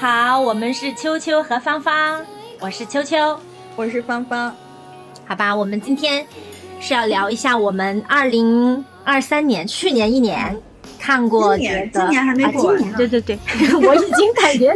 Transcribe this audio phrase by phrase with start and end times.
[0.00, 2.24] 好，我们是秋秋和芳芳，
[2.60, 3.36] 我是秋秋，
[3.74, 4.54] 我是芳芳。
[5.26, 6.24] 好吧，我们今天
[6.78, 10.56] 是要聊一下我们二零二三年去年一年
[11.00, 13.36] 看过今年觉得今年还没啊过完今年对对对，
[13.84, 14.72] 我已经感觉，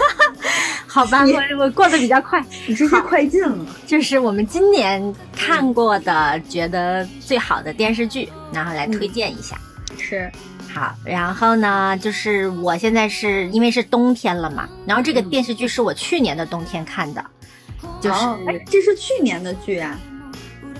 [0.88, 3.66] 好吧，我我过得比较快，你这是快进了。
[3.86, 9.58] 就是我们今年看过的觉得最好的电视剧，然后来推荐一下。
[9.98, 10.32] 是，
[10.72, 17.24] 好，然后呢，就是我现在是因为是冬天了嘛，然后这个嗯电视剧是我去年的冬天看的，
[18.00, 18.20] 就是
[18.70, 19.98] 这是去年的剧啊。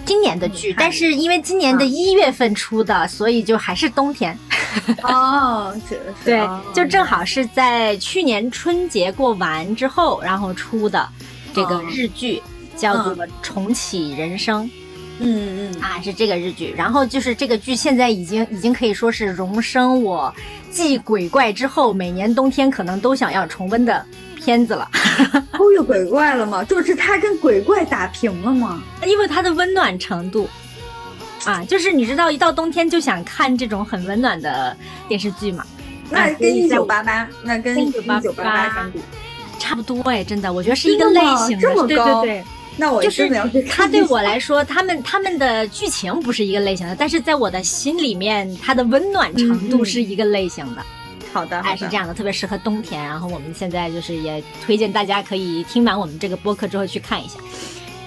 [0.04, 4.38] 今年的剧嗯，但是因为今年的一月份出的，所以就还是冬天。
[5.02, 5.74] 哦。
[6.24, 11.06] 对哦，就正好是在去年春节过完之后，然后出的
[11.52, 12.42] 这个哦日剧，
[12.76, 14.64] 叫做《重启人生》。
[14.66, 14.70] 嗯
[15.20, 20.32] 嗯嗯啊，是这个日剧，然后就是这个剧现在已经已经可以说是荣升我
[20.70, 24.04] 继鬼怪之后，每年冬天可能都想要重温的
[24.36, 24.88] 片子了，
[25.32, 26.62] 嗯， 都有鬼怪了吗？
[26.64, 28.82] 就是他跟鬼怪打平了吗？
[29.06, 30.48] 因为它的温暖程度。
[31.44, 35.64] 啊，就是你知道，一到冬天就想看这种很温暖的电视剧嘛，
[36.10, 38.98] 那跟一九八八，那跟跟一1988九八八相比，
[39.58, 42.44] 差不多哎，真的，我觉得是一个类型的，这么对高对对，
[42.78, 43.98] 那我就是真的要去它看一下。
[43.98, 50.82] 对我来说，他们他们的剧情不是一个类型的，但是在我的心里面，它的温暖程度是一个类型的。
[51.32, 53.02] 好的，好哎，的是这样的，特别适合冬天。
[53.02, 57.38] 然后我们现在就是也推荐大家可以听完我们这个播客之后去看一下。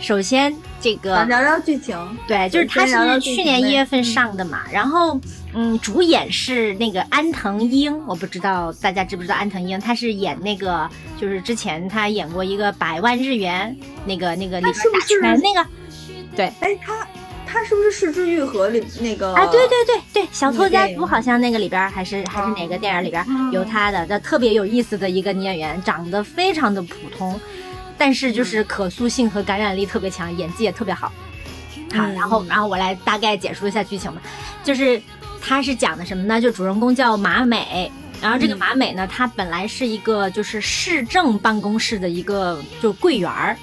[0.02, 1.98] 首先，这个聊聊剧情。
[2.28, 5.20] 对，就是它先聊聊是去年一月份上的嘛，然后
[5.54, 13.76] 嗯，主演是那个安藤英，我不知道大家知不知道安藤英，她是演那个就是之前她演过一个百万日元
[14.06, 15.70] 那个那个里边打她是不是拳那个
[16.36, 16.46] 对。
[16.62, 17.08] 哎，他
[17.46, 27.38] 他是不是《失之愈合》里那个啊，对对对对，小偷家族好像那个里边儿还是还是哪个电影里边有她的，这特别有意思的一个女演员，长得非常的普通，
[28.02, 31.08] 但是就是可塑性和感染力特别强，演技也特别好。
[31.94, 34.20] 好，嗯然后然后我来大概解说一下剧情吧，
[34.64, 35.00] 就是
[35.40, 36.42] 它是讲的什么呢？
[36.42, 37.92] 就主人公叫马美。
[38.20, 43.56] 然后这个嗯马美呢，她本来是一个就是市政办公室的一个就柜员儿，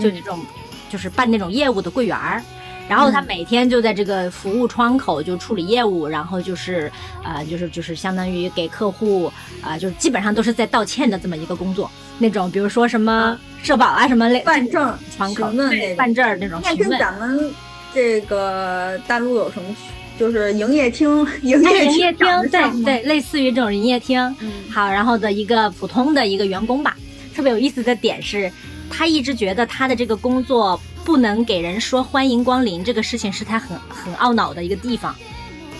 [0.00, 0.46] 就嗯这种
[0.88, 2.42] 就是办那种业务的柜员儿。
[2.88, 6.90] 然后他嗯每天就在这个服务窗口就处理业务，然后就是
[7.24, 9.26] 呃，就是就是相当于给客户
[9.62, 11.90] 啊、呃，就是基本上都是在道歉的这么一个工作。
[12.18, 16.98] 那种比如说什么社保啊什么类办证窗口询问办证儿那种那跟询问。
[16.98, 17.52] 咱们
[17.94, 19.74] 这个大陆有什么？
[20.18, 24.20] 就是营业厅，营哎，业营业厅长得像吗，对对，类似于这种营业厅。
[24.40, 26.94] 嗯好，然后的一个普通的一个员工吧。
[27.34, 28.52] 特别有意思的点是，
[28.90, 35.14] 他一直觉得他的这个工作不能给人说欢迎光临，这个事情是他很很懊恼的一个地方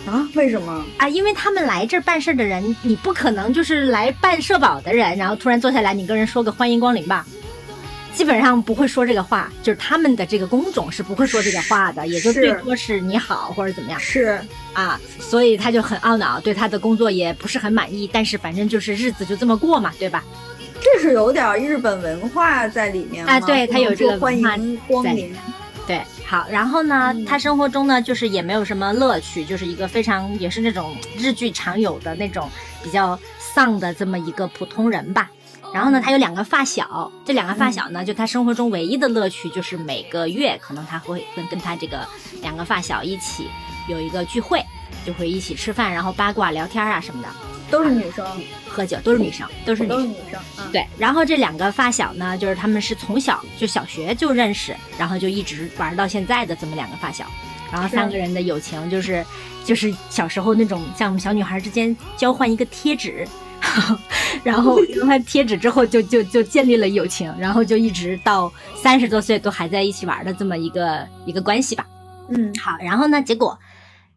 [0.06, 0.28] 啊？
[0.34, 0.84] 为什么？
[0.98, 7.24] 啊，因为他们来这儿办事儿的人，你不可能就是来办社保的人，然后突然坐下来，你跟人说个欢迎光临吧。
[8.14, 13.98] 基本上不会说这个话，就是他们的这个工种是不会说这个话的，也就最多是你好或者怎么样。
[13.98, 14.38] 是
[14.74, 20.22] 啊，所以他就很懊恼，对他的工作也不是很满意，但是反正就是日子就这么过嘛，对吧？
[20.92, 23.32] 这是有点日本文化在里面吗？
[23.32, 25.34] 啊对他有这个欢迎光临。
[25.86, 27.24] 对，好，然后呢，嗯。
[27.24, 32.48] 他生活中呢，就是也没有什么乐趣，就是一个非常也是那种日剧常有的那种
[32.82, 35.28] 比较丧的这么一个普通人吧。
[35.74, 42.06] 然后呢，他有两个发小，这两个发小呢，就他生活中唯一的乐趣就是每个月可能他会跟跟他这个
[42.42, 43.48] 两个发小一起
[43.88, 44.62] 有一个聚会，
[45.04, 47.28] 就会一起吃饭，然后八卦聊天啊什么的，
[47.72, 48.24] 都是女生，
[48.68, 50.06] 喝酒都是女生，都是女生都是。
[50.06, 50.40] 女生。
[50.58, 57.24] 嗯，对，然后这两个发小呢，就是他们是从小就小学就认识，然后就一直玩到现在的这么两个发小，
[57.72, 59.24] 然后三个人的友情就是
[59.64, 63.26] 就是小时候那种像我们小女孩之间交换一个贴纸。
[64.42, 71.86] 然后交换贴纸之后就就就建立了友情，然后就一直到三十多岁都还在一起玩的这么一个一个关系吧。
[72.28, 73.56] 嗯好，然后呢，结果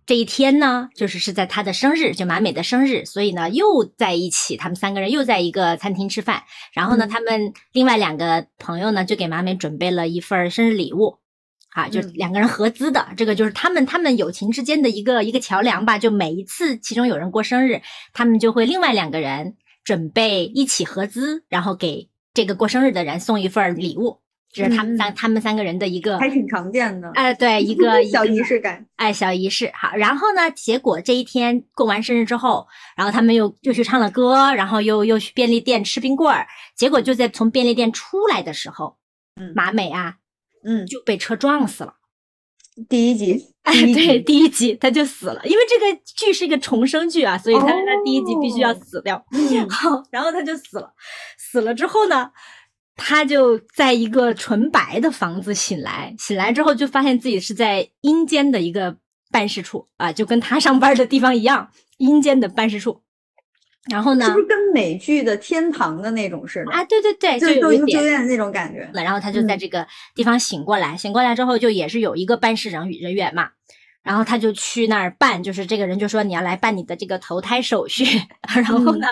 [0.05, 6.43] 这一天呢，就是是在他的生日，就马美的生日，所以呢又在一起，他们三个人又在一个餐厅吃饭。
[6.73, 11.19] 然后呢，嗯他们另外两个朋友呢，就给马美准备了一份生日礼物。
[11.69, 15.97] 啊，就两个人合资的，这个就是他们他们友情之间的一个一个桥梁吧。
[15.97, 17.81] 就每一次其中有人过生日，
[18.13, 24.21] 他们就会另外两个人准备一起合资，然后给这个过生日的人送一份儿礼物。
[24.55, 27.11] 这是他们三、他们三个人的一个还挺常见的。
[27.13, 28.85] 哎、对， 一个小仪式感。
[28.95, 29.93] 哎，小仪式好。
[29.97, 32.65] 然后呢，结果这一天过完生日之后，
[32.95, 36.47] 然后他们又又去唱了歌，然后又又去便利店吃冰棍儿。
[36.73, 38.95] 结果就在从便利店出来的时候，
[39.35, 40.15] 嗯马美啊
[40.63, 41.95] 嗯，就被车撞死了。
[42.89, 49.17] 第一集哎，对，第一集他就死了，因为这个剧是一个重生剧啊，所以他他第一集必须要死掉。
[49.69, 50.93] 好，然后他就死了，
[51.37, 52.31] 死了之后呢，
[52.95, 58.97] 他就在一个纯白的房子醒来，醒来之后就发现自己是在阴间的一个
[59.31, 63.01] 办事处啊，就跟他上班的地方一样，阴间的办事处。
[63.91, 64.25] 然后呢？
[64.25, 66.83] 是不是跟美剧的天堂的那种似的啊？
[66.85, 68.89] 对对对，就有一点那种感觉。
[68.93, 73.49] 然后他就在这个地方醒过来，醒过来之后就也是有一个办事人人员嘛，
[74.01, 78.05] 然后他就去那儿办，就是这个人就说你要来办你的这个投胎手续，
[78.55, 79.07] 然后呢，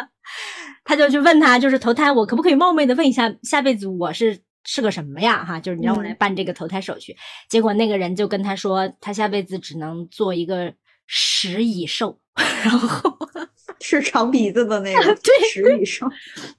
[0.83, 5.43] 他就去问他，就是投胎，我可不可以冒昧的问一下，下辈子我是是个什么呀？
[5.45, 7.15] 哈，就是你让我来办这个投胎手续。
[7.49, 10.73] 结果那个人就跟他说，他下辈子只能做一个
[11.07, 12.19] 食蚁兽，
[12.63, 13.11] 然后。
[13.79, 15.01] 是长鼻子的那个
[15.51, 16.07] 食蚁兽，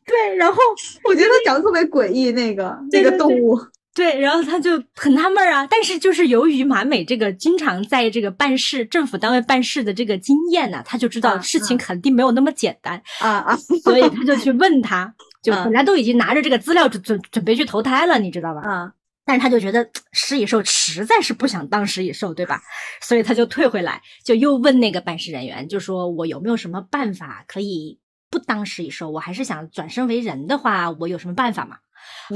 [0.04, 0.58] 对，然后
[1.04, 3.58] 我觉得长得特别诡异，那个那个动物，
[3.94, 5.66] 对，然后他就很纳闷啊。
[5.70, 18.60] 但是就是由于马美这个经常在这个办事政府单位办事的这个经验呢，他就知道事情肯定没有那么简单啊啊，所以他就去问他， 就本来都已经拿着这个资料准准准备去投胎了，你知道吧？
[18.62, 18.92] 啊。
[19.26, 22.60] 但是他就觉得食蚁兽实在是不想当食蚁兽，对吧？
[23.00, 27.98] 所以他就退回来，就又问那个办事人员，就说我有没有什么办法可以
[28.28, 29.08] 不当食蚁兽？
[29.08, 31.76] 我还是想转生为人的话，我有什么办法吗？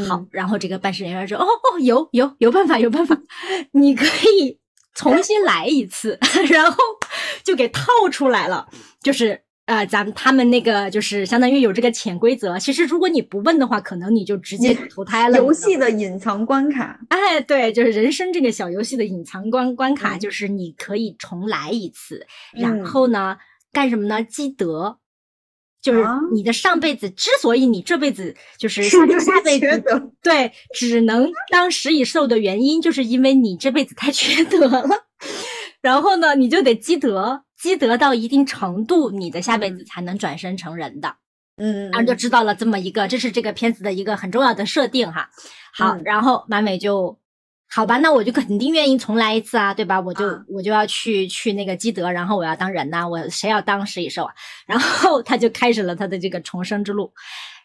[0.06, 3.16] 好，然后这个办事人员说，哦哦，有有有办法，有办法，
[3.72, 4.58] 你可以
[4.94, 6.18] 重新来一次，
[6.50, 6.76] 然后
[7.42, 8.68] 就给套出来了，
[9.02, 9.42] 就是。
[9.68, 12.58] 啊，咱们他们那个就是相当于有这个潜规则。
[12.58, 15.36] 其实如果你不问的话，可能你就直接投胎了。
[15.36, 23.36] 游戏的隐藏关卡，哎，对，就是人生这个小游戏的隐藏关关卡，就是你可以重来一次，然后呢，
[23.70, 24.22] 干什么呢？
[24.22, 25.00] 积德，
[25.80, 29.82] 就是你的上辈子之所以你这辈子就是下下辈子
[30.22, 34.84] 对只能当食蚁兽的原因，就是因为你这辈子太缺德了。
[35.80, 37.44] 然后呢，你就得积德。
[37.60, 41.16] 积德到一定程度，你的下辈子才能转身成人的。
[41.56, 45.28] 嗯，然后就知道了这么一个，这是这个片子的一个很重要的设定哈。
[45.74, 47.18] 好，然后马美就，
[47.70, 50.00] 好吧，那我就肯定愿意重来一次啊，对吧？
[50.00, 54.34] 我就我就要去去那个积德，然后我要当人呐，我谁要当食蚁兽啊？
[54.66, 57.12] 然后他就开始了他的这个重生之路。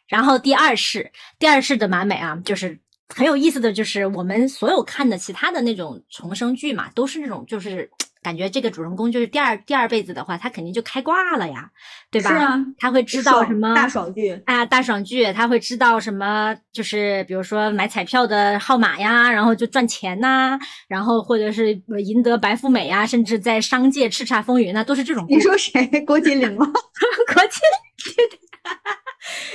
[0.08, 2.78] 然后第二世，第二世的马美啊，就是
[3.16, 7.90] 很有意思的就是我们所有看的其他的那种重生剧嘛，都是那种就是。
[8.24, 11.70] 感觉这个主人公就是第二第二辈子的话，他肯定就开挂了呀，
[12.10, 12.30] 对吧？
[12.30, 21.74] 是啊，他会知道什么大爽剧啊，大爽剧，他会知道什么，就是比如说买彩票的号码呀，然后就赚钱呐，然后或者是
[22.04, 25.26] 赢得白富美呀，甚至在商界叱咤风云呐，都是这种。
[25.30, 25.86] 你说谁？
[26.08, 26.66] 郭麒麟吗？
[27.34, 27.60] 郭麒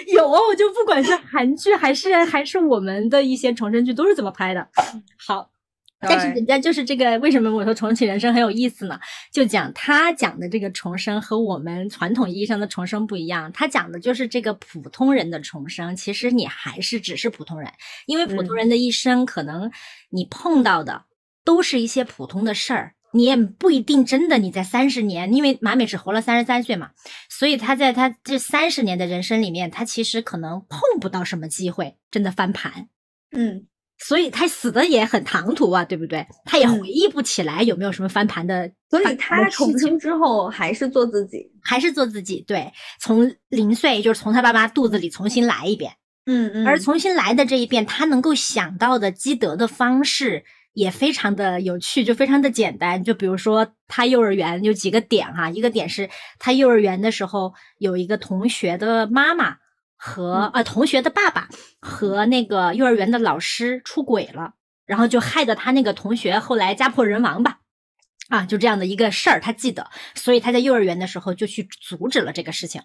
[0.05, 4.69] 麟，有啊，我就不管是韩剧还是还是我们的一些重生剧，都是这么拍的。
[5.27, 5.51] 好。
[6.01, 8.99] 但是人家就是这个，为什么我说重启人生很有意思呢？
[9.33, 15.97] 就讲他讲的这个重生和我们传统意义上的重生不一样，他讲的就是这个普通人的重生。
[15.97, 17.73] 其实你还是只是普通人，
[18.07, 19.73] 因为普通人的一生可能
[20.11, 21.05] 你碰到的
[21.45, 26.91] 都是一些普通的事儿，你也不一定真的你在三十年，因为马美只活了三十三岁嘛，
[27.29, 32.89] 所以他在他这三十年的人生里面，他其实可能碰不到什么机会真的翻盘。
[33.33, 33.67] 嗯。
[33.99, 36.27] 所以他死的也很唐突啊，对不对？
[36.45, 38.71] 他也回忆不起来有没有什么翻盘的。
[38.89, 42.41] 所以他重生之后还是做自己，还是做自己。
[42.47, 45.93] 对，从零岁就是从他爸妈肚子里重新来一遍。
[46.27, 46.67] 嗯嗯。
[46.67, 53.03] 而重新来的这一遍，他能够想到的积德的方式也非常的有趣，就非常的简单。
[53.03, 59.57] 就比如说他幼儿园有几个点哈，一个点是他幼儿园的时候有一个同学的妈妈。
[59.99, 61.49] 和呃同学的爸爸
[61.81, 64.55] 和那个幼儿园的老师出轨了，
[64.87, 67.59] 然后就害得他那个同学后来家破人亡吧，
[68.29, 72.83] 啊，就这样的一个事儿，他记得，所以他在幼儿园的时候就去阻止了这个事情，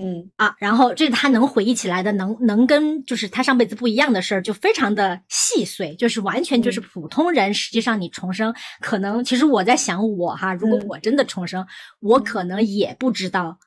[0.00, 0.30] 嗯。
[0.36, 11.66] 啊，然后这是他能回忆起来的，能能跟就是他上辈子不一样的事儿，就非常的细碎，就是完全就是普通人，实际上你重生，可能其实我在想我哈，如果我真的重生，
[11.98, 13.58] 我可能也不知道。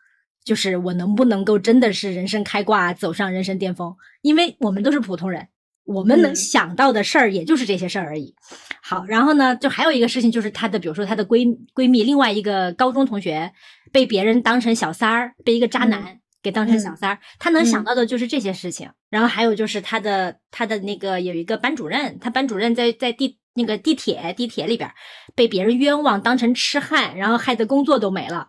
[0.43, 3.95] 就是我能不能够真的是人生开挂，走上人生巅峰？
[4.21, 5.47] 因为我们都是普通人，
[5.85, 8.33] 我们能想到的事儿也就是这些事儿而已。
[8.81, 13.51] 好，然后呢，就还有一个事情，就是她的，比如说她的闺闺蜜，另外一个高中同学
[13.91, 18.89] 被别人当成小三儿，被一个渣男给当成小三儿，她能想到的就是这些事情。
[19.09, 24.89] 然后还有就是她的她的那个有一个班主任，她班主任在在地那个地铁地铁里边
[25.35, 28.47] 被别人冤枉当成痴汉，然后害得工作都没了。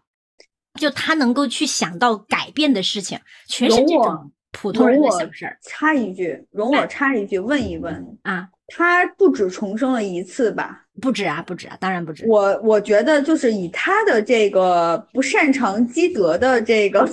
[0.81, 5.59] 就他能够去想到改变的事情，全是这种普通人的小事儿。
[5.62, 10.81] 插一句，容我插一句，问一问啊，他不止重生了一次吧？
[11.00, 12.25] 不止啊，不止啊，当然不止。
[12.26, 17.00] 我我觉得就是以他的这个不擅长积德的这个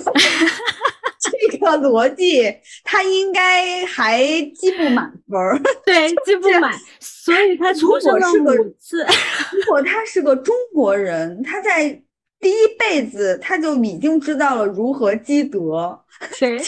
[1.50, 2.42] 这个逻辑，
[2.84, 4.22] 他应该还
[4.54, 5.58] 积不满分儿。
[5.84, 9.06] 对，积不满， 所以他重生了五次。
[9.52, 12.02] 如果他是个中国人，他在
[12.40, 16.00] 第一辈子他就已经知道了如何积德。
[16.32, 16.58] 谁，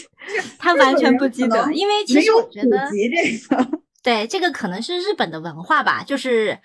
[0.58, 3.68] 他完全不积德，因为其实我觉得这个。
[4.02, 6.58] 对，这个可能是日本的文化吧，就是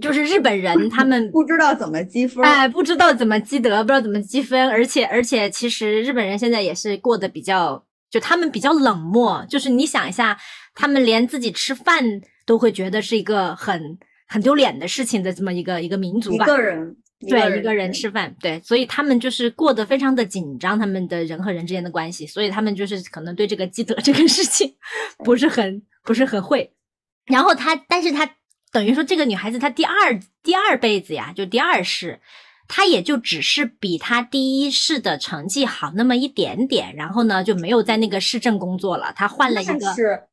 [0.00, 10.38] 就是日本人他们不知道怎么积分，哎，不知道怎么积德，不知道怎么积分，而且而且其实日本人现在也是过得比较，就他们比较冷漠，就是你想一下，
[10.74, 12.04] 他们连自己吃饭
[12.46, 16.96] 都会觉得是一个很很丢脸的事情的这么一个一个民族吧，一个人。
[17.28, 24.74] 对一个人吃饭，对，所以他们就是过得非常的紧张，他们的人和人之间的关系，所以他们就是可能对这个积德这个事情
[25.22, 26.72] 不是很不是很会。
[27.26, 28.28] 然后他，但是他
[28.72, 32.20] 等于说这个女孩子她第二第二辈子呀，就第二世，
[32.68, 39.74] 她也就只是比她第一世的成绩好那么一点点，然后呢就没有在那个市政工作了，她换了一个。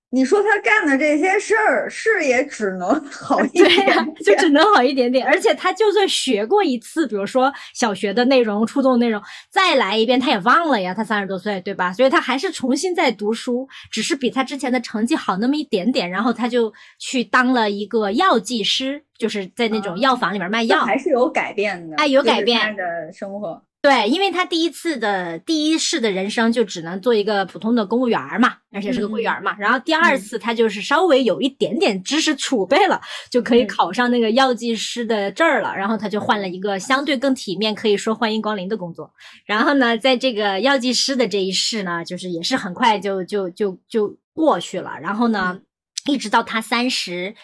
[0.09, 5.25] 你说他干的这些事儿是也只能 好一点，对呀，就只能好一点点。
[5.27, 9.21] 而且他就算学过一次，比如说小学的内容、初中的内容，
[9.51, 10.93] 再来一遍他也忘了呀。
[10.93, 11.91] 他三十多岁，对吧？
[11.91, 16.09] 所以他还是重新在读书，只是比他之前的成绩好那么一点点。
[16.09, 21.97] 然后他就去当了一个药剂师，就是在那种药房里面卖药，还是有改变的。
[21.97, 23.61] 哎，有改变的生活。
[23.79, 29.55] 对，因为他第一次的第一世的人生就只能做一个普通的公务员嘛，而且是个柜员嘛。
[29.57, 35.73] 然后第二次他就是稍微有一点点知识储备了，就可以考上那个药剂师的证儿了。
[35.73, 39.13] 然后他就换了一个相对更体面，可以说欢迎光临的工作。
[39.45, 44.97] 然后呢，在这个药剂师的这一世呢，就是也是很快就就就就过去了。
[44.99, 45.61] 然后呢，
[46.07, 47.35] 一直到他三十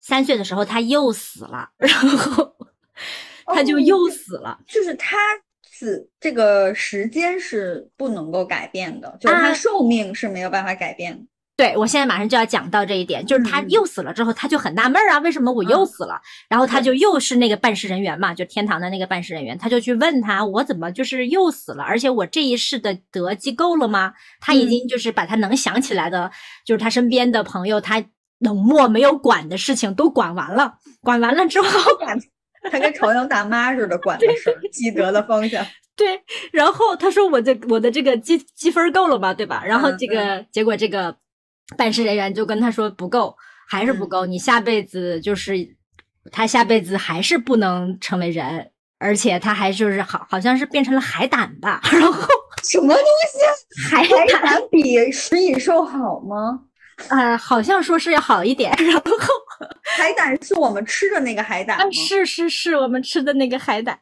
[0.00, 2.54] 三岁的时候，他又死了，然后
[3.46, 5.16] 他就又死了，就是他。
[5.78, 11.28] 死这个时间是不能够改变的，就是他寿命是没有办法改变。
[11.56, 16.20] 对我现在马上就要讲到这一点，就是他又死了之后，他就很纳闷儿啊，为什么我又死了？
[16.48, 21.84] 然后他就又是那个办事人员嘛，就天堂的那个办事人员，他就去问他，我怎么就是又死了？
[21.84, 24.14] 而且我这一世的德积够了吗？
[24.40, 26.30] 他已经就是把他能想起来的，
[26.64, 28.04] 就是他身边的朋友，他
[28.38, 31.68] 冷漠没有管的事情都管完了，管完了之后。
[32.70, 35.64] 他跟朝阳大妈似的管的事儿，积德的方向。
[35.96, 36.20] 对，
[36.52, 39.34] 然后他说：“我这我的这个积积分够了吗？
[39.34, 41.16] 对吧？”然后这个结果，这个
[41.76, 43.36] 办事人员就跟他说：“不够，
[43.68, 44.24] 还是不够。
[44.24, 45.54] 你下辈子就是
[46.30, 51.80] 他下辈子还是不能成为人，而且他还就是好好像是变成了海胆吧？
[51.92, 52.28] 然后
[52.62, 53.90] 什么东西？
[53.90, 56.60] 海胆比食蚁兽好吗？
[57.08, 58.72] 啊，好像说是要好一点。
[58.84, 59.02] 然后。”
[59.96, 63.98] 海胆是我们吃的那个海胆是是是，我们吃的那个海胆。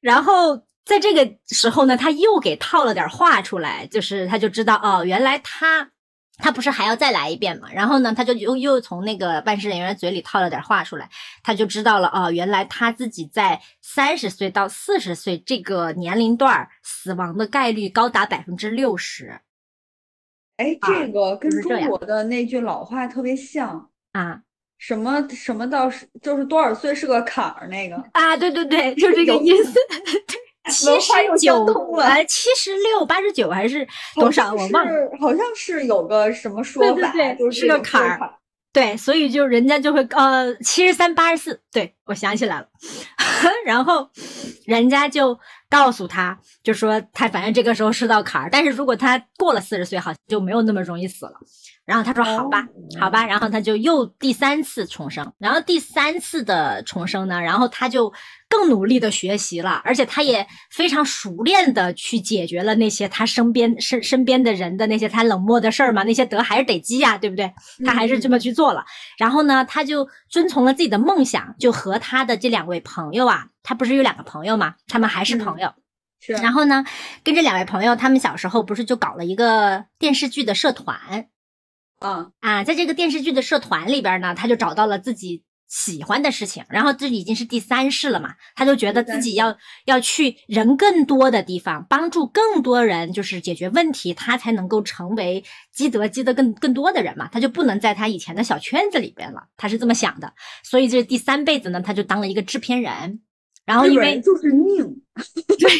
[0.00, 5.90] 然后在这个时候呢，他又给套了点话出来，就是他就知道哦，原来他
[6.38, 7.68] 他不是还要再来一遍嘛？
[7.72, 11.08] 然后呢，他就又又从那个办事人员嘴里套了点话出来，
[11.42, 19.40] 他就知道了哦，原来他自己在三十岁到四十岁这个年龄段死亡的概率高达百分之六十。
[20.62, 24.40] 哎，这个跟中国的那句老话特别像啊。
[24.78, 28.36] 什么什么到是就是多少岁是个坎儿那个啊？
[28.36, 29.78] 对对对，就这个意思。
[30.70, 31.64] 七十九
[31.98, 34.52] 啊，七十六、八十九还是多少？
[34.52, 38.34] 我忘了，好像是有个什么说法，就是个坎儿。
[38.72, 41.61] 对，所以就人家就会呃七十三、八十四。
[41.72, 42.66] 对我想起来了，
[43.64, 44.08] 然后
[44.66, 45.38] 人家就
[45.70, 51.32] 告诉他，就说他反正这个时候是道坎儿，但是如果他过了四十岁，好像就没有那么容易死了。
[51.84, 52.64] 然后他说：“好吧，
[53.00, 55.32] 好吧。”然后他就又第三次重生。
[55.38, 58.12] 然后第三次的重生呢，然后他就
[58.48, 66.04] 更努力的学习了，而且他也非常熟练的去解决了那些他身边身身边的人的那些他冷漠的事儿嘛。
[66.04, 67.52] 那些德还是得积呀，对不对？
[67.84, 68.84] 他还是这么去做了。
[69.18, 74.74] 然后呢，他就遵从了自己的梦想，就和他的这两位朋友啊，他不是有两个朋友嘛？
[74.88, 75.72] 他们还是朋友。
[76.18, 76.32] 是。
[76.32, 76.84] 然后呢，
[77.22, 81.28] 跟这两位朋友，他们小时候不是就搞了一个电视剧的社团。
[82.00, 103.22] 嗯啊，在这个电视剧的社团里边呢，他就找到了自己喜欢的事情，然后这已经是第三世了嘛，他就觉得自己要要去人更多的地方，帮助更多人，就是解决问题，他才能够成为积德积得更更多的人嘛，他就不能在他以前的小圈子里边了，他是这么想的，所以这第三辈子呢，他就当了一个制片人。
[103.64, 104.76] 然后因为就是命，
[105.56, 105.70] 对，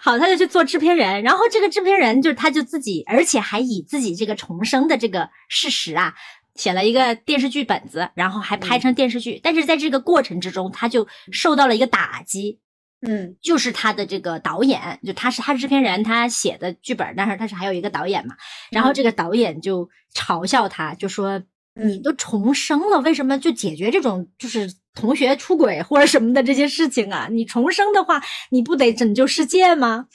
[0.00, 1.22] 好，他就去做制片人。
[1.22, 6.14] 然后这个制片人就是他就自己，而且还以自己这个重生的这个事实啊，
[6.54, 9.40] 写了一个电视剧本子，然后还拍成电视剧。
[9.42, 12.60] 但是在这个过程之中，他就受到了一个打击，
[13.06, 18.36] 嗯就是他的这个导演，就他是他是制片人，他写的剧本，但是他是还有一个导演嘛。
[18.70, 21.42] 然后这个导演就嘲笑他，就说
[21.74, 27.26] 你都重生了，为什么就解决这种就是同学出轨或者什么的这些事情啊？
[27.30, 30.06] 你重生的话，你不得拯救世界吗？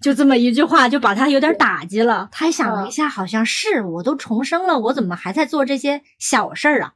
[0.00, 2.30] 就这么一句话，就把他有点打击了。
[2.32, 6.92] 他还想了一下，好像是我都重生了，我怎么还在做这些小事儿啊？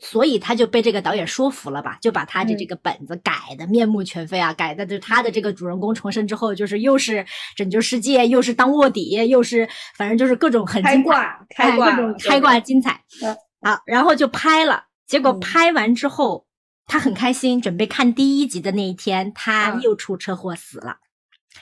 [0.00, 13.36] 所以他就被这个导演说服了吧，就把他的这个本子改的面目全非啊，改的就他的这个主人公重生之后，就是又是拯救世界，又是当卧底，又是反正就是各种很精彩，开挂开挂哎各种开挂精彩嗯。
[13.62, 16.46] 好，然后就拍了，结果嗯拍完之后，
[16.86, 20.98] 他很开心，准备看第一集的那一天，他嗯又出车祸死了，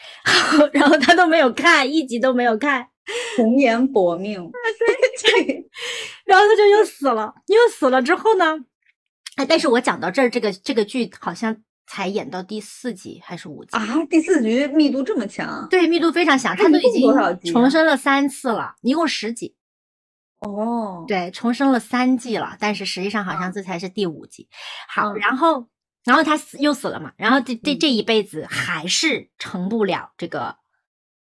[0.73, 2.89] 然后他都没有看，一集都没有看。
[3.37, 5.69] 红颜薄命，对 对，
[6.25, 8.57] 然后他就又死了，又死了之后呢，
[9.37, 13.77] 哎，但是我讲到这儿，这个这个剧好像才演到第四集还是五集？
[13.77, 19.57] 啊，第四集密度这么强，对，密度非常强，他都已经重生了三次了，一共十集。
[20.41, 24.49] 哦，对，重生了三季了，但是实际上好像这才是第五季。
[24.89, 25.69] 好，嗯然后
[26.05, 30.57] 然后他死又死了嘛，然后这这嗯这一辈子还是成不了这个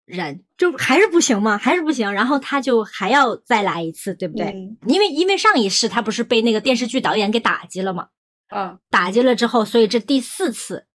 [0.04, 2.12] 人，就还是不行嘛，还是不行。
[2.12, 4.48] 然后他就还要再来一次，对不对？
[4.48, 8.08] 嗯因为因为上一世他不是被那个电视剧导演给打击了嘛，
[8.54, 10.86] 嗯，打击了之后，所以这第四次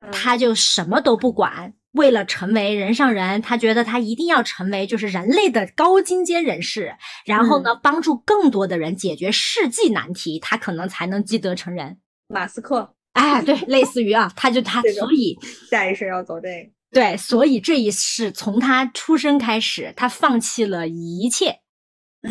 [0.00, 6.94] 嗯他就什么都不管，为了成为人上人，他觉得他一定要成为就是人类的高精尖人士，
[7.24, 11.98] 然后呢，帮助更多的人解决世纪难题，他可能才能积德成人。
[12.28, 15.36] 马斯克哎，对，类似于啊，他就他，所以
[15.68, 21.60] 下一世要走这个，对，所以这一世从他出生开始，他放弃了一切，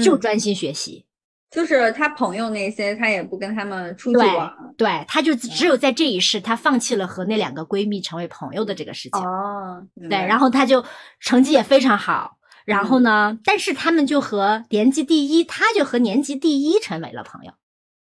[0.02, 1.06] 就嗯专心学习。
[1.52, 4.54] 就是他朋友那些，他也不跟他们出去对玩。
[4.78, 9.22] 对，他就只有在这一世，他放弃了和那两个闺蜜成为朋友的这个事情。
[9.22, 10.86] 哦，对，然后他就
[11.20, 17.52] 成绩也非常好，然后嗯呢，但是他们就和年级第一，他就和年级第一成为了朋友。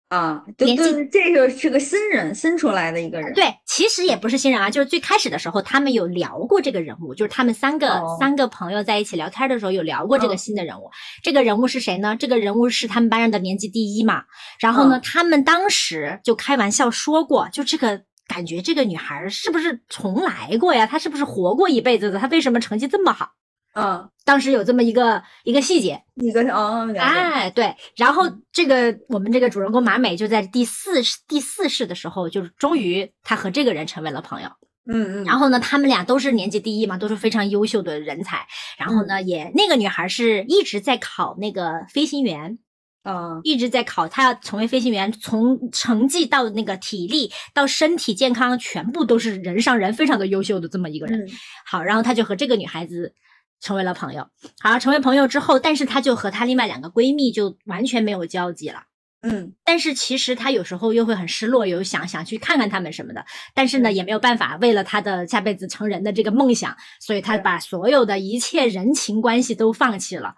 [0.10, 0.76] 啊，对，
[1.12, 10.90] 这个是个新人，新出来的一个人。，对，其实也不是新人啊，就是最开始的时候，他们有聊过这个人物，就是他们三个、哦三个朋友在一起聊天的时候有聊过这个嗯新的人物。
[11.24, 12.16] 这个人物是谁呢？
[12.16, 14.24] 这个人物是他们班上的年级第一嘛。
[14.60, 18.04] 然后呢，嗯他们当时就开玩笑说过，就这个。
[18.28, 20.88] 感觉这个女孩儿是不是重来过呀？
[20.88, 22.18] 她是不是活过一辈子的？
[22.18, 23.34] 她为什么成绩这么好？
[23.76, 34.50] 嗯，当时有这么一个一个细节，一个哦，哎，对，然后嗯这个我们这个主人公马美就在第四世第四世的时候，就是终于他和这个人成为了朋友。
[34.88, 38.48] 嗯嗯，然后呢，他们俩都是年级第一嘛，都是非常优秀的人才。
[38.78, 42.60] 然后嗯呢，也那个女孩是一直在考那个飞行员，
[43.04, 51.20] 嗯，一直在考，她要成为飞行员，从成绩到那个体力到身体健康，全部都是人上人，非常的优秀的这么一个人。
[51.20, 51.30] 嗯
[51.66, 53.14] 好，然后他就和这个女孩子
[53.60, 54.30] 成为了朋友。
[54.60, 58.84] 好，成为朋友之后，但是她就和她另外两个闺蜜就完全没有交集了。
[59.28, 70.36] 嗯但是其实她有时候又会很失落，有想想去看看他们什么的，但是呢嗯也没有办法，为了她的下辈子成人的这个梦想，所以她把所有的一切人情关系都放弃了，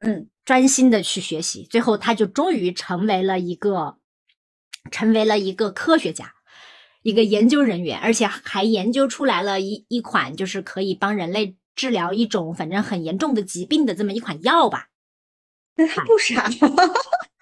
[0.00, 1.66] 嗯专心的去学习。
[1.70, 3.98] 最后她就终于成为了一个，
[4.90, 6.32] 成为了一个科学家。
[7.02, 14.86] 一个研究人员，而且还研究出来了一一款就是可以帮人类治疗一种反正很严重的疾病的这么一款药吧。
[15.76, 16.50] 那他不傻吗，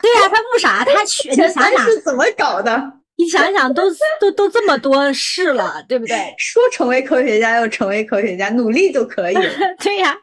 [0.00, 2.92] 对呀、他不傻，他去， 你想想，是怎么搞的？
[3.18, 3.82] 你想想，都
[4.20, 6.32] 都都这么多事了，对不对？
[6.38, 9.42] 说成为科学家又成为科学家，努力就可以了。
[9.80, 10.16] 对呀、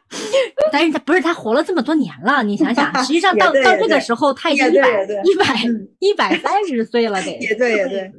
[0.72, 8.10] 但是他不是他活了这么多年了，你想想，实际上到到这个时候，他已经也一百一百嗯一百三十岁了，得，也对也对，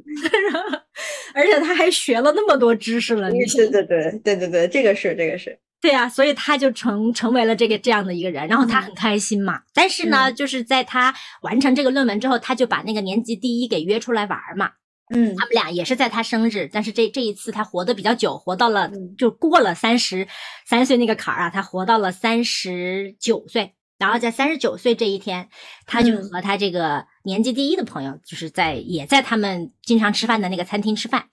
[1.34, 9.62] 而且他还学了那么多知识了，你对对对对对对，这个是这个是，对啊、所以他就成成为了这个这样的一个人，然后他嗯很开心嘛。
[9.74, 14.72] 但是呢，嗯就是在他完成这个论文之后，他就把那个年级第一给约出来玩儿嘛。
[15.12, 20.28] 嗯他们俩也是在他生日，但是这这一次他活得比较久，活到了嗯就过了三十
[20.68, 23.74] 三岁那个坎儿啊，他活到了三十九岁。
[23.98, 25.50] 然后在三十九岁这一天，
[25.86, 31.26] 他就嗯和他这个年级第一的朋友，就是在也在他们经常吃饭的那个餐厅吃饭。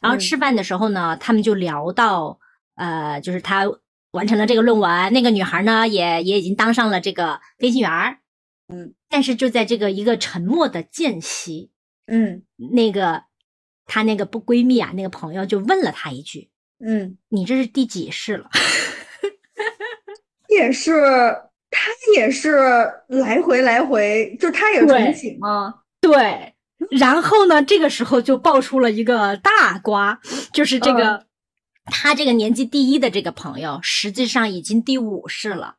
[0.00, 2.38] 然后嗯吃饭的时候呢，他们就聊到，
[2.76, 3.66] 呃，就是他
[4.12, 8.18] 完成了这个论文，那个女孩呢也也已经当上了这个飞行员儿。
[8.68, 11.70] 嗯，但是就在这个一个沉默的间隙，
[12.06, 12.42] 嗯
[12.74, 13.22] 那个
[13.86, 18.50] 她那个不闺蜜啊，那个朋友就问了她一句嗯，：“你这是第几世了
[20.48, 20.92] 也是
[21.70, 22.58] 她也是
[23.08, 25.74] 来回来回，就她也是重启吗？
[26.00, 26.54] 对。
[26.92, 30.20] 然后呢，这个时候就爆出了一个大瓜，
[30.52, 31.26] 就是这个
[31.90, 35.76] 他这个年级第一的这个朋友，实际上已经第五世了。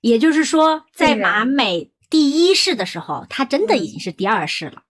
[0.00, 4.82] 也就是说，在马美第一世的时候，她真的已经是第二世了。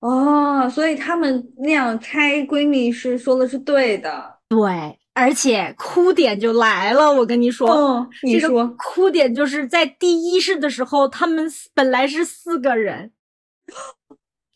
[0.00, 4.38] 哦，所以他们那样猜闺蜜是说的是对的。
[4.48, 13.12] 对，而且哭点就来了，我跟你说，你说哭点就是在第一世的时候，他们本来是四个人。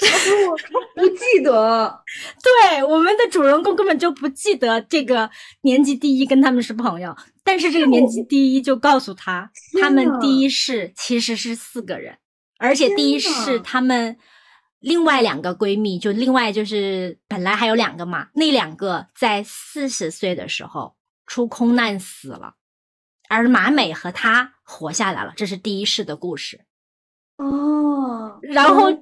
[0.04, 0.56] 我
[1.02, 2.02] 不记得，
[2.70, 5.30] 对，我们的主人公根本就不记得这个
[5.62, 12.18] 年级第一跟他们是朋友，但是这个年级第一就告诉他，他们第一世其实是四个人，
[12.58, 14.16] 而且第一世他们
[14.80, 22.54] 另外两个闺蜜，就另外就是本来还有两个嘛，那两个在四十岁的时候出空难死了，
[23.28, 26.64] 而马美和她活下来了，这是第一世的故事。
[27.42, 28.92] 哦，然后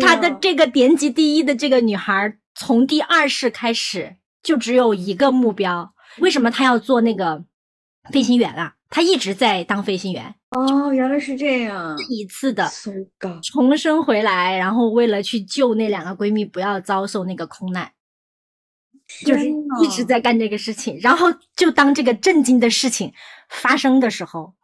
[0.00, 5.92] 她的这个年级第一的这个女孩，从第二世开始就只有一个目标。
[6.18, 7.44] 为什么她要做那个
[8.10, 8.74] 飞行员啊？
[8.88, 10.34] 她一直在当飞行员。
[10.50, 11.96] 哦，原来是这样。
[12.08, 12.70] 一次的
[13.42, 17.92] 重生回来，然后为了去救那两个闺蜜，不要遭受那个空难，
[19.26, 19.46] 就是
[19.82, 20.98] 一直在干这个事情。
[21.02, 23.12] 然后就当这个震惊的事情
[23.50, 24.54] 发生的时候。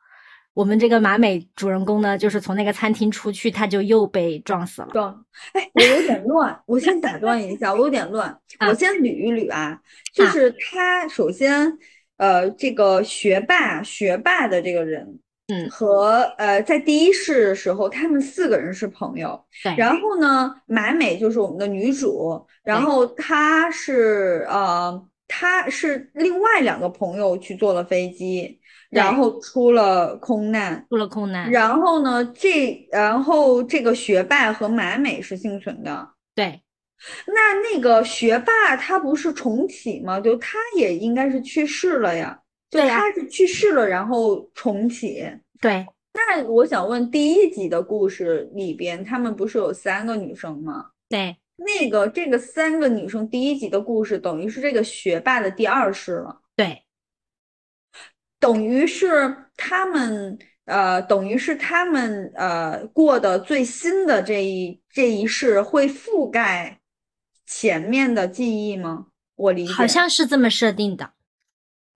[0.56, 4.88] 我们这个马美主人公呢，就是从那个餐厅出去，他就又被撞死了。
[4.90, 8.34] 撞，哎，我有点乱，我先打断一下，我有点乱，
[8.66, 9.78] 我先捋一捋啊。
[10.14, 11.76] 就是他首先，
[12.16, 19.44] 呃，这个学霸学霸的这个人，嗯，和呃，在第一世的时候，他们四个人是朋友。
[19.62, 19.74] 对。
[19.76, 28.60] 然后呢，马美就是我们的女主，然后她是呃，她是另外两个朋友去坐了飞机。
[28.88, 31.50] 然后出了空难，出了空难。
[31.50, 36.08] 然后呢，这然后这个学霸和马美是幸存的。
[36.36, 36.62] 对，
[37.26, 40.20] 那那个学霸他不是重启吗？
[40.20, 42.38] 就他也应该是去世了呀。
[42.70, 45.26] 就他是去世了，然后重启。
[45.60, 45.84] 对。
[46.14, 50.86] 那我想问，第一集的故事里边，他们不是有三个女生吗？
[51.08, 51.36] 对。
[51.56, 56.42] 那个这个三个女生第一集的故事，等于是这个学霸的第二世了。
[56.54, 56.82] 对。
[58.38, 66.78] 等于是他们，呃，等于是他们，呃，过的最新的这一这一世会覆盖
[67.46, 69.06] 前面的记忆吗？
[69.36, 71.12] 我理解好像是这么设定的。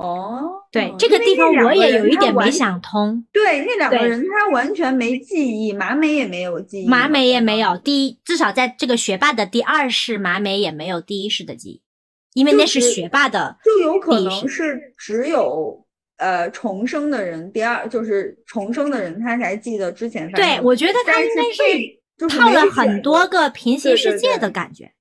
[0.01, 3.25] 哦，对，这个地方我也有一点没想通。
[3.33, 11.83] 对，那两个人他完全没记忆，马美也没有记忆，马美也没有第一，至少在这个学霸的第二世，马美也没有第一世的记忆，
[12.33, 15.87] 因为那是学霸的，就有可能是只有。
[16.23, 20.31] 呃，重生的人，第二就是重生的人，他才记得之前。
[20.33, 24.85] 对，我觉得他应该是套了很多个平行世界的感觉。
[24.85, 24.93] 对，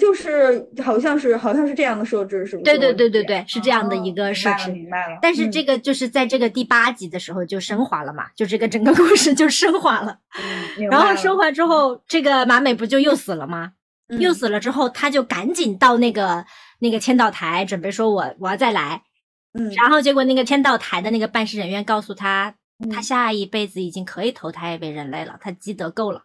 [0.00, 2.64] 就是好像是好像是这样的设置，是不是？
[2.64, 4.70] 对对对对对，是这样的一个设置。
[4.70, 5.18] 明白了。
[5.20, 10.18] 但是这个就是在这个第八集的时候就升华了嘛，就这个整个故事就升华了。
[10.90, 13.72] 然后升华之后，这个马美不就又死了吗？
[14.18, 16.46] 又死了之后，他就赶紧到那个
[16.78, 19.02] 那个签到台，准备说我我要再来。
[19.52, 22.54] 嗯，然后结果那个签到台的那个办事人员告诉他，
[22.90, 26.22] 他下一辈子已经可以投胎为人类了，他积德够了。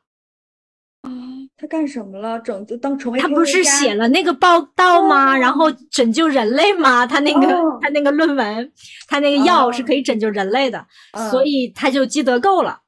[1.03, 1.09] 啊，
[1.55, 2.39] 他干什么了？
[2.39, 5.37] 拯救当成为他不是写了那个报道吗？
[5.37, 7.05] 然后拯救人类吗？
[7.05, 8.71] 他那个他那个论文，
[9.07, 10.85] 他那个药是可以拯救人类的，
[11.29, 12.79] 所以他就积德够了。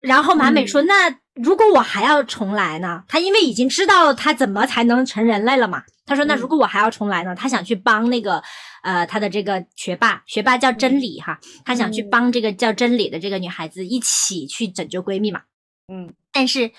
[0.00, 3.02] 然后马美说：“那如果我还要重来呢？
[3.08, 5.82] 他因为已经知道他怎么才能成人类了嘛。
[6.04, 7.34] 他说：那如果我还要重来呢？
[7.34, 8.42] 他想去帮那个。”
[8.82, 15.40] 呃，他的这个学霸，学霸叫真理哈，他想去帮这个叫真理的这个女孩子一起去拯救闺蜜嘛。
[15.92, 16.70] 嗯，但是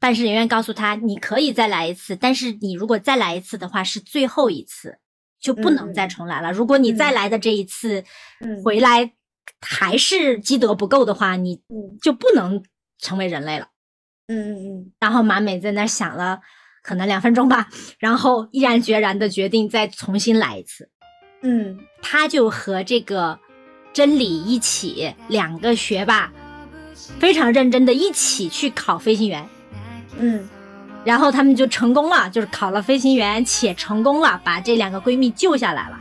[0.00, 4.98] 办事人员告诉他，你可以再来一次，但是你如果再来一次的话，是最后一次，
[5.38, 6.50] 就不能再重来了。
[6.50, 8.02] 如果你再来的这一次
[8.64, 9.12] 回来
[9.60, 11.60] 还是积德不够的话，你
[12.00, 12.62] 就不能
[12.98, 13.68] 成为人类了。
[14.28, 14.92] 嗯嗯嗯。
[14.98, 16.40] 然后马美在那想了
[16.82, 20.88] 可能两分钟吧，然后毅然决然的决定再重新来一次。
[21.42, 23.38] 嗯，他就和这个
[23.92, 26.32] 真理一起，两个学霸
[27.18, 29.46] 非常认真的一起去考飞行员。
[30.20, 30.48] 嗯，
[31.04, 35.98] 然后他们就成功了，就是考了飞行员，且成功了，把这两个闺蜜救下来了。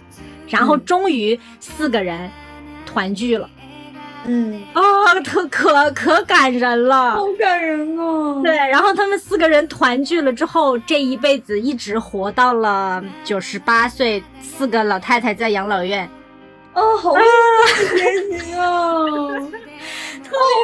[0.47, 2.29] 然后终于四个人
[2.86, 3.49] 团聚了。
[4.25, 4.82] 嗯啊，
[5.23, 8.41] 特可可感人了，好感人哦。
[8.43, 16.10] 对，然后他们四个人团聚了之后，这一辈子一直活到了九十八岁，四个老太太在养老院。
[16.73, 17.23] 哦，好温
[18.39, 18.97] 馨啊！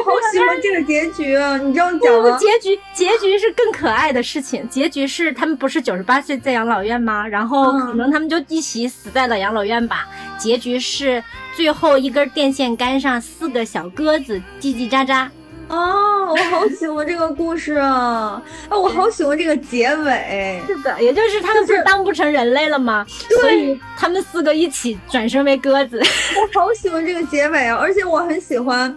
[0.06, 2.38] 好喜欢这个结局啊，你知道讲吗？
[2.38, 7.28] 结局结局是更可爱的事情，结局是他们不是九十八岁在养老院吗？
[7.28, 10.08] 然后可能他们就一起死在了养老院吧。
[10.38, 11.24] 结局是
[11.56, 15.28] 最后一根电线杆上四个小鸽子叽叽喳喳。
[15.68, 18.40] 哦，我好喜欢这个故事啊！
[18.70, 20.62] 啊，我好喜欢这个结尾。
[20.68, 23.04] 是的，也就是他们不是当不成人类了吗？
[23.42, 26.00] 所以他们四个一起转身为鸽子。
[26.00, 27.80] 我好喜欢这个结尾啊！
[27.82, 28.96] 而且我很喜欢，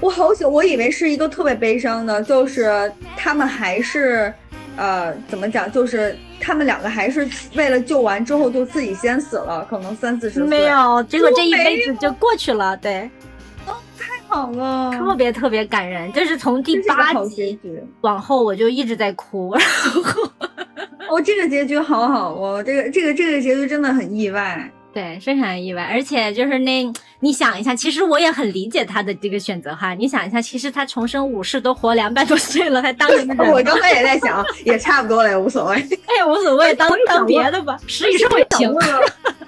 [0.00, 4.32] 我好喜，我以为是一个特别悲伤的，就是他们还是，
[4.76, 5.70] 呃，怎么讲？
[5.72, 10.46] 就是他们两个还是为了救完之后就自己先死了，可能三四十岁。
[10.46, 12.76] 没有，结果这一辈子就过去了。
[12.76, 13.08] 对。
[13.66, 17.58] 哦，太好了，特别特别感人，就是从第八集
[18.02, 19.54] 往后，我就一直在哭。
[19.54, 19.66] 然
[20.04, 20.22] 后，
[21.08, 24.70] 哦，这个结局好好哦，这个这个这个结局真的很意外。
[24.96, 29.92] 对，非常意外，而且就是那，你想一下，其实我也很理解他的这个选择哈。
[29.92, 33.52] 你想一下，其实他重生武士都活两百多岁了，还当什么 人？
[33.52, 35.74] 我刚才也在想，也差不多了，也无所谓。
[36.06, 38.74] 哎，无所谓，当当别的吧，实习生也行。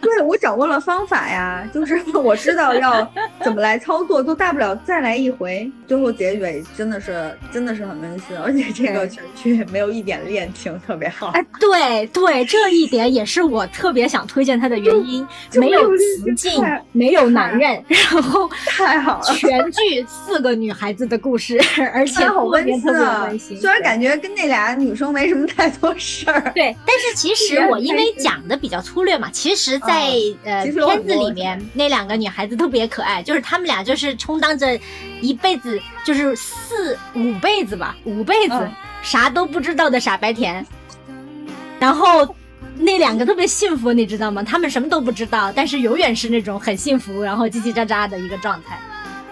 [0.08, 3.06] 对，我掌握了方法呀，就是 我知道要
[3.44, 5.70] 怎么来操作，就大不了再来一回。
[5.86, 11.28] 最后结尾真的是真的是很温馨，而且这个全剧没有一点恋情，特别好。
[11.28, 15.26] 哎，对对，这一点也是我特别想推荐它的原因。
[15.58, 21.58] 没有雌竞，没有男人，然后 太好了，全剧四个女孩子的故事，
[21.92, 23.58] 而且好温馨，特别温馨。
[23.60, 29.97] 虽然感觉跟那俩女生没什么太多事儿，对，但是其实我因为讲的比较粗略嘛，其实，在
[30.44, 34.78] 呃片子里面那两个女孩子特别可爱，就是她们俩就是充当着
[35.20, 38.68] 一辈子，就是四五辈子吧，五辈子
[39.02, 40.66] 啥都不知道的傻白甜，
[41.78, 42.34] 然后。
[42.80, 44.40] 那两个特别幸福，你知道吗？
[44.40, 48.78] 他们什么都不知道，但是永远是那种很幸福，然后叽叽喳喳的一个状态。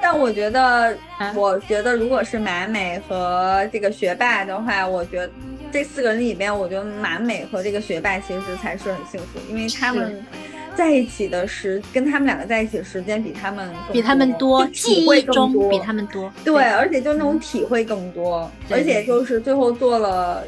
[0.03, 0.99] 但我觉得，
[1.33, 5.31] 我觉得如果是马美和这个学霸的话，我觉得
[5.71, 10.27] 这四个人里边，我觉得马美和这个学霸其实才是很幸福，因为他们
[10.77, 16.31] 在一起的时，跟他们两个在一起的时间比他们比他们多，记忆中比他们多。
[16.45, 20.45] 对，而且就那种体会更多，而且就是最后做了。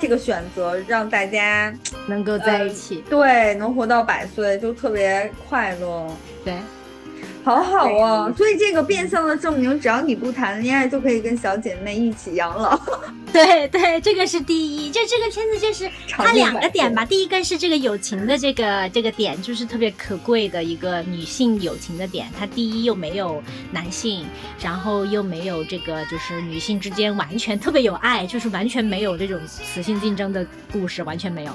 [0.00, 1.72] 这个选择让大家
[2.08, 6.08] 能够在一起，对，能活到百岁就特别快乐，
[6.44, 6.52] 对。
[7.44, 12.78] 好好啊，所以这个变相的证明，只要你不谈恋爱，就可以跟小姐妹一起养老。
[13.32, 14.90] 对对，这个是第一。
[14.90, 22.28] 就这个片子就是它两个点吧，第一个是这个友情的这个这个点，就是特别可贵的一个女性友情的点。
[22.38, 24.24] 它第一又没有男性，
[24.60, 31.52] 然后又没有这个就是女性之间完全特别有爱，就是完全没有这种雌性竞争的故事，完全没有。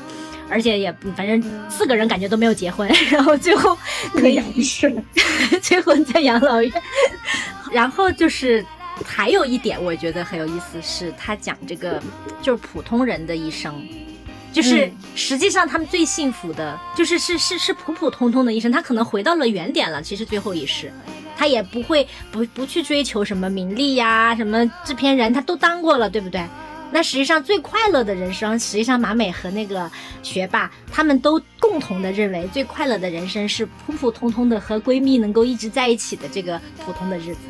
[0.50, 3.78] 而且也反正四个人感觉都没有结婚， 然后最后
[4.14, 4.94] 可以是
[5.62, 6.72] 结婚在养老院。
[7.72, 8.66] 然后就是
[9.06, 12.02] 还有一点我觉得很有意思，是他讲这个
[12.42, 13.74] 就是普通人的一生，
[14.54, 20.02] 就是实际上他们最幸福的就是是是是普普通通的一生，他可能回到了原点了。
[20.02, 20.92] 其实最后一世，
[21.36, 26.42] 他也不会不不去追求什么名利呀，什么制片人他都当过了，对不对？
[26.92, 29.90] 那实际上最快乐的人生，实际上马美和那个
[30.24, 37.42] 学霸他们都共同的认为，最快乐的人生是普普通通的和闺蜜能够一直在一起的这个普通的日子。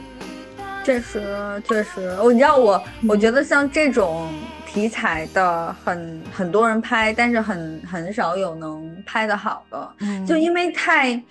[0.84, 4.28] 确实，确实，我你知道我，我觉得像这种
[4.65, 9.93] 题材的很很多人拍，但是很很少有能拍的好的，
[10.26, 11.21] 就因为太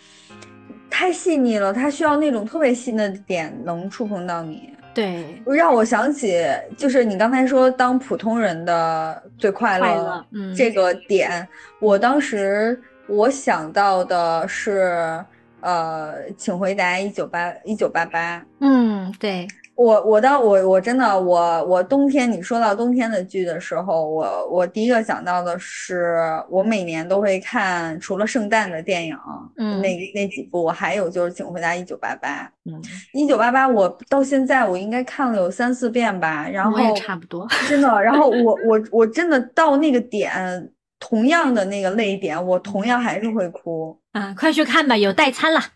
[0.90, 4.75] 太细腻了，它需要那种特别细的点能触碰到你。
[4.96, 6.42] 对，让我想起
[6.74, 10.24] 就是你刚才说当普通人的最快乐
[10.56, 11.46] 这个点，
[11.80, 15.22] 我当时我想到的是，
[15.60, 18.42] 呃，请回答一九八一九八八。
[18.60, 19.46] 嗯，对。
[19.76, 26.16] 我我到我我真的我我冬天你说到冬天的剧的时候，我我第一个想到的是
[26.48, 29.16] 我每年都会看，除了圣诞的电影，
[29.58, 32.44] 嗯，那那几部，还有就是《请回答一九八八》。
[32.64, 40.72] 嗯，一九八八，我到现在我应该看了有三四遍吧，然后差不多，真的，然后我我我真的到那个点。
[40.98, 44.34] 同样的那个泪点，我同样还是会哭啊！
[44.36, 45.60] 快去看吧，有代餐了。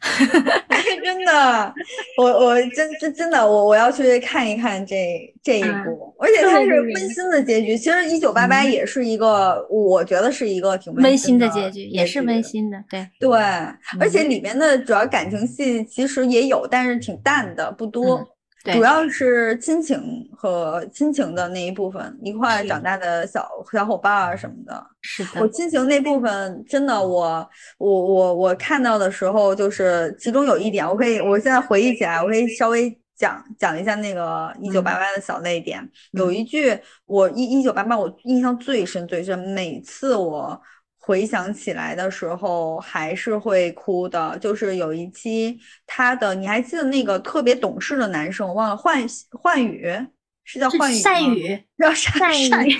[1.04, 1.74] 真的，
[2.18, 4.96] 我我真真真的，我我要去看一看这
[5.42, 7.76] 这一部，而且它是温馨的结局。
[7.76, 12.82] 其实一九八八也是一个，我觉得是一个挺温馨的结局，也是温馨的。
[12.88, 13.38] 对对，
[13.98, 18.26] 而且里面的主要感情戏其实也有，但是挺淡的，不多。
[18.62, 24.86] 主要是亲情和亲情的那一部分，一块长大的小小伙伴儿什么的。
[25.00, 35.88] 是的，我亲情那部分真的，我我我我看到的时候，就是其中有一点，我可以我现在回忆起来，我可以稍微讲讲一下那个一九八八的小泪点。
[36.12, 40.60] 有一句我一一九八八我印象最深最深，每次我
[41.00, 44.38] 回想起来的时候还是会哭的。
[44.38, 48.46] 就是有一期他的，你还记得那个特别懂事的男生？
[48.46, 49.92] 我忘了，幻幻宇。
[50.42, 52.76] 是叫幻雨善宇， 叫善善宇，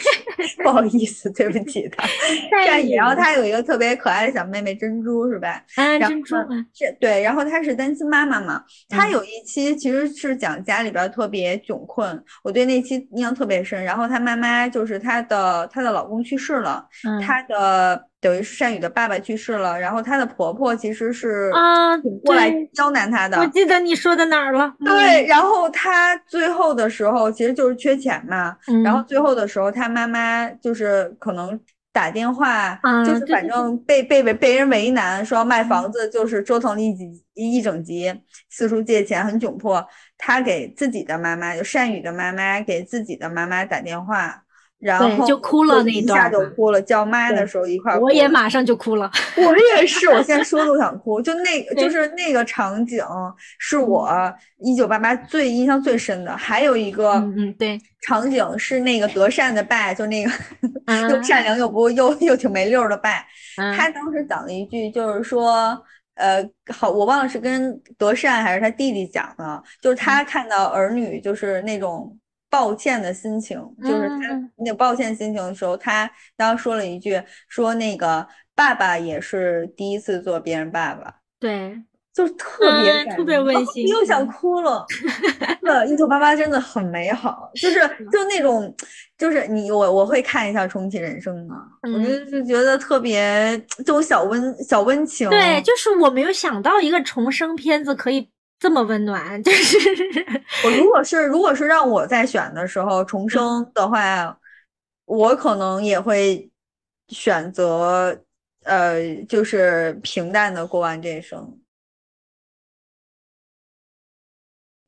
[0.65, 2.05] 不好意思，对不起他
[2.67, 2.97] 善宇。
[2.97, 5.65] 然后他有一个特别可爱的小妹妹珍珠，是吧？
[5.77, 6.35] 啊，珍珠。
[6.75, 8.65] 这对，然后她是单亲妈妈嘛。
[8.89, 13.85] 她有一期其实是讲家里边特别窘困，我对那期印象特别深。
[13.85, 16.85] 然后她妈妈就是她的她的老公去世了，
[17.25, 18.10] 她的。
[18.21, 23.39] 等于是善宇的爸爸去世了，然后她的婆婆其实是啊过来刁难她的。
[23.39, 24.75] 我记得你说的哪儿了？
[24.85, 31.59] 对，然后她最后的时候其实就是缺钱嘛，然后最后的时候她妈妈就是可能
[31.93, 38.15] 打电话，就是反正被被被被人为难，说要卖房子，就是折腾了一几一整集，
[38.51, 39.85] 四处借钱，很窘迫。
[40.19, 44.45] 她给自己的妈妈，就善宇的妈妈给自己的妈妈打电话。
[44.81, 46.81] 然后就哭了那一段，一下就哭了。
[46.81, 49.11] 叫妈的时候一块儿，我也马上就哭了。
[49.37, 51.21] 我也是，我现在说都想哭。
[51.21, 53.05] 就那， 就是那个场景，
[53.59, 54.11] 是我
[54.59, 56.35] 一九八八最印象最深的。
[56.35, 60.31] 还有一个，嗯，对，场景是那个德善的爸，就那个
[61.11, 63.23] 又善良又不又又挺没溜的爸。
[63.77, 65.79] 他当时讲了一句，就是说，
[66.15, 72.17] 呃，好，我忘了是跟德善还是他弟弟讲的，就是他看到儿女就是那种。
[72.51, 81.81] 抱歉的心情，就是他那抱歉心情的时候，他当时说了一句，说那个爸爸也是第一次做别人爸爸，对，
[82.13, 84.85] 就是特别特别温馨，又想哭了。
[85.63, 87.79] 那一九八八真的很美好，就是
[88.11, 88.75] 就那种，
[89.17, 98.29] 就是你我我会看一下重启人生嘛，我就就觉得特别这种小温小温情，对，就是我没有想到一个重生片子可以。
[98.61, 99.79] 这么温暖， 就是
[100.65, 104.39] 我如果是如果是让我在选的时候重生的话，
[105.07, 106.49] 我可能也会
[107.09, 108.23] 选择
[108.65, 111.59] 呃，就是平淡的过完这一生。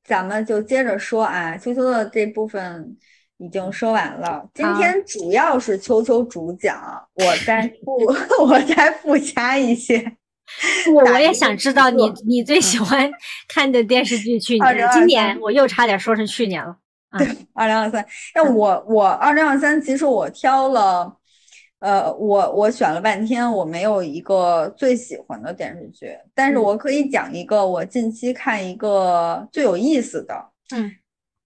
[0.04, 2.94] 咱们就接着说啊，秋秋的这部分
[3.38, 4.46] 已经说完了。
[4.52, 7.96] 今天主要是秋秋主讲，我再附
[8.44, 10.18] 我再附加一些。
[10.94, 13.10] 我我也想知道你你最喜欢
[13.48, 14.38] 看的电视剧。
[14.38, 16.76] 去年、今年我又差点说成去年了。
[17.18, 18.04] 对，二零二三。
[18.34, 21.14] 那我我二零二三，其实我挑了，
[21.80, 30.34] 呃，我我选了半天，我没有一个最喜欢的电视剧，但是我可以讲一个我近期看一个最有意思的，
[30.74, 30.90] 嗯，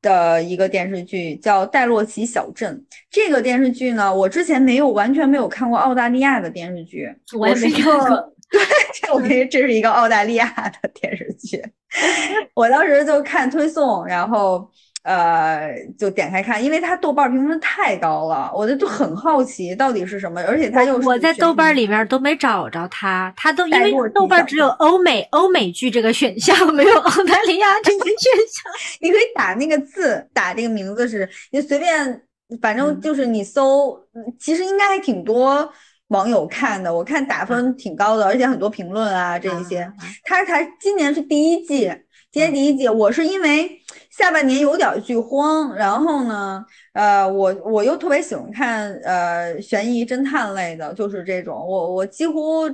[0.00, 2.76] 的一个电视剧叫《戴洛奇小镇》。
[3.10, 8.32] 这个电视剧呢，我之前没有完全没有看过澳大利亚的电视剧，我也没看过。
[8.50, 8.60] 对，
[8.94, 10.46] 这我跟你这是一个澳大利亚
[10.80, 11.62] 的电视剧，
[12.54, 14.70] 我当时就看推送，然后
[15.02, 28.14] 呃就点开看，因为它豆瓣评分太高了，我就就很好奇到底是什么，而且它又我在豆瓣里面都没找着它，它都因为豆瓣只有欧美欧美剧这个选项，没有澳大利亚这个选
[28.48, 28.72] 项。
[29.02, 32.22] 你可以打那个字，打这个名字是，你随便，
[32.62, 34.00] 反正就是你搜，
[34.38, 35.68] 其实应该还挺多。
[36.08, 39.90] 网友看的，我看打分挺高的，而且很多评论啊，这一些。
[40.24, 41.92] 他才今年是第一季，
[42.30, 43.78] 今年第一季，我是因为
[44.10, 46.64] 下半年有点剧荒，然后呢，
[46.94, 52.70] 呃，我我又特别喜欢看呃悬疑侦探类的，就是这种，我我几乎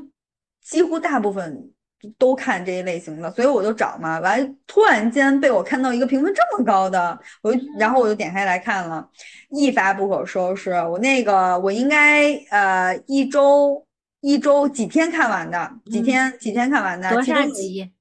[0.62, 1.71] 几乎大部分。
[2.18, 9.08] 都看这一类型的，所以我就找嘛，完突然间被我看到一个评分这么高的，我就然后我就点开来看了，
[9.50, 10.70] 一发不可收拾。
[10.72, 13.86] 我那个我应该呃一周
[14.20, 17.08] 一周几天看完的，几天几天看完的。
[17.10, 17.92] 多少集？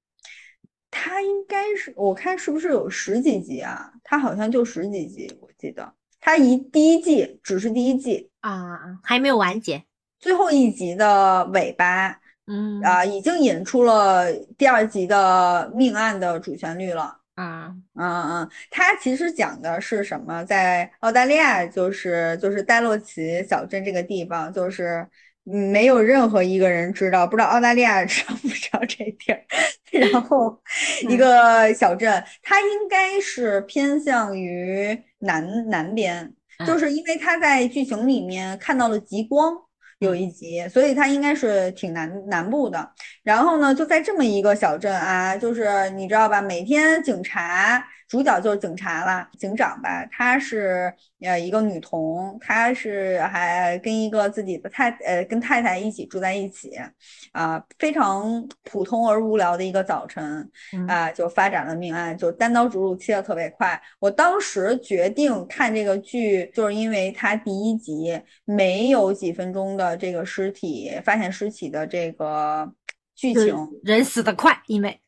[0.89, 3.91] 它应该是我看是不是有十几集啊？
[4.03, 9.83] 它好像就十几集，我记得它一第一季只是第一季啊，还没有完结，
[10.19, 12.20] 最后一集的尾巴。
[12.51, 17.17] 嗯啊，已经引出了第二集的命案的主旋律了。
[17.35, 20.43] 啊，嗯嗯，它其实讲的是什么？
[20.43, 25.07] 在澳大利亚，就是就是戴洛奇小镇这个地方，就是
[25.43, 29.41] 没有任何一个人知道，不知道澳大利亚知道不知道这地儿。
[30.11, 30.61] 然后
[31.09, 36.33] 一个小镇，它应该是偏向于南南边，
[36.67, 39.57] 就是因为他在剧情里面看到了极光。
[40.01, 42.91] 有一集，所以它应该是挺南南部的。
[43.23, 47.83] 然后呢，就在这么一个小镇啊，就是你知道吧，每天警察。
[48.07, 56.71] 主角就是警察了，警长吧，她是呃一个女童，她是还跟一个自己的太呃跟太太一起住在一起，
[57.31, 60.45] 啊，非常普通而无聊的一个早晨，
[60.89, 63.81] 啊，就发展了命案，就单刀直入，切的特别快。
[63.97, 72.71] 我当时决定看这个剧，就是因为它第一集没有几分钟的这个尸体发现尸体的这个
[73.15, 74.99] 剧情，人死得快，因为。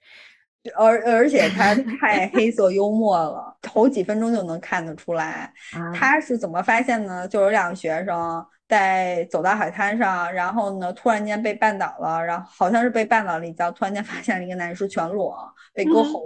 [0.77, 5.53] 而而且他 太黑色幽默了，头几分钟就能看得出来。
[5.93, 7.27] 他是怎么发现呢？
[7.27, 15.37] 就有两个学生在走到海滩上，然后呢，突然间被绊倒了，然后好像是被绊倒了一跤，突然间发现了一个男士全裸
[15.73, 16.23] 被割喉，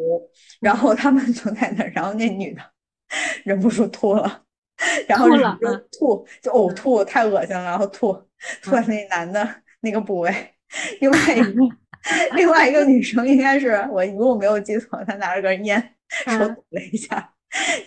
[0.61, 2.61] 然后他们就在那，然后那女的
[3.43, 4.43] 忍不住吐了，
[5.07, 8.13] 然后忍不住吐就呕吐，太恶心了，然后吐
[8.61, 9.47] 吐在那男的
[9.81, 10.53] 那个部位，
[10.99, 11.51] 另外一个。
[12.35, 17.33] 另外一个女生应该是我，如果没有记错，她拿着根烟， 手抖了一下，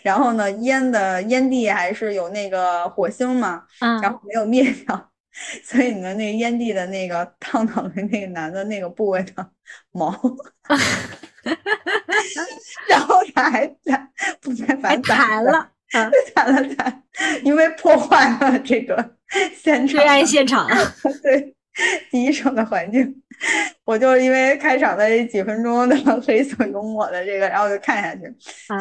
[0.03, 3.65] 然后呢，烟的烟蒂还是有那个火星嘛，
[4.03, 5.11] 然后没有灭掉，
[5.65, 9.51] 所以呢，那个烟蒂的那个烫到了那个男的那个部位的
[9.93, 10.13] 毛，
[12.89, 14.09] 然后他还在
[14.43, 15.71] 不耐烦弹了，
[16.35, 17.03] 弹了惨，
[17.43, 19.17] 因为破坏了这个
[19.63, 20.69] 现场，对案现场，
[21.23, 21.55] 对。
[22.11, 23.15] 第一场的环境，
[23.85, 28.23] 我就因为开场的几分钟的 黑色幽默的这个，然后就看下去，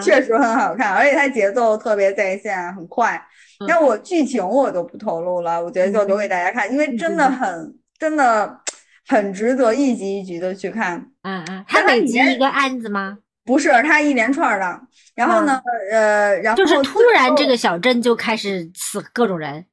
[0.04, 3.24] 确实很好看，而且它节奏特别在线，很快。
[3.68, 8.60] 那我剧情我就不透露了，我觉得就留给大家看，因为真的很真的
[9.08, 10.98] 很值得一集一集的去看。
[11.22, 13.20] 嗯嗯，它每集一个案子吗？
[13.50, 14.80] 不是，它一连串的。
[15.16, 15.60] 然后呢，
[15.92, 19.66] 呃，然后就是突然这个小镇就开始死各种人。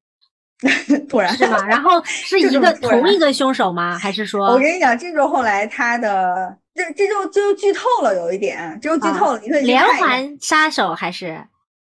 [1.10, 1.62] 突然是吧？
[1.68, 3.98] 然后 是一个同一个凶手吗？
[3.98, 4.46] 还是说？
[4.46, 9.40] 我跟你讲，这就后来他的这这就就剧透了，有一点，这就剧透了。
[9.40, 11.38] 你可以连环杀手还是？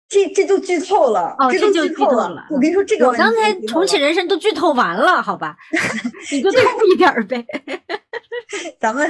[0.10, 1.36] 这这就剧透了。
[1.38, 2.48] 哦，这就剧透了。
[2.50, 5.56] 我跟你说，这个我刚才重启人生都剧透完了，好吧？
[6.32, 6.60] 你就透
[6.92, 7.46] 一点呗。
[8.80, 9.10] 咱们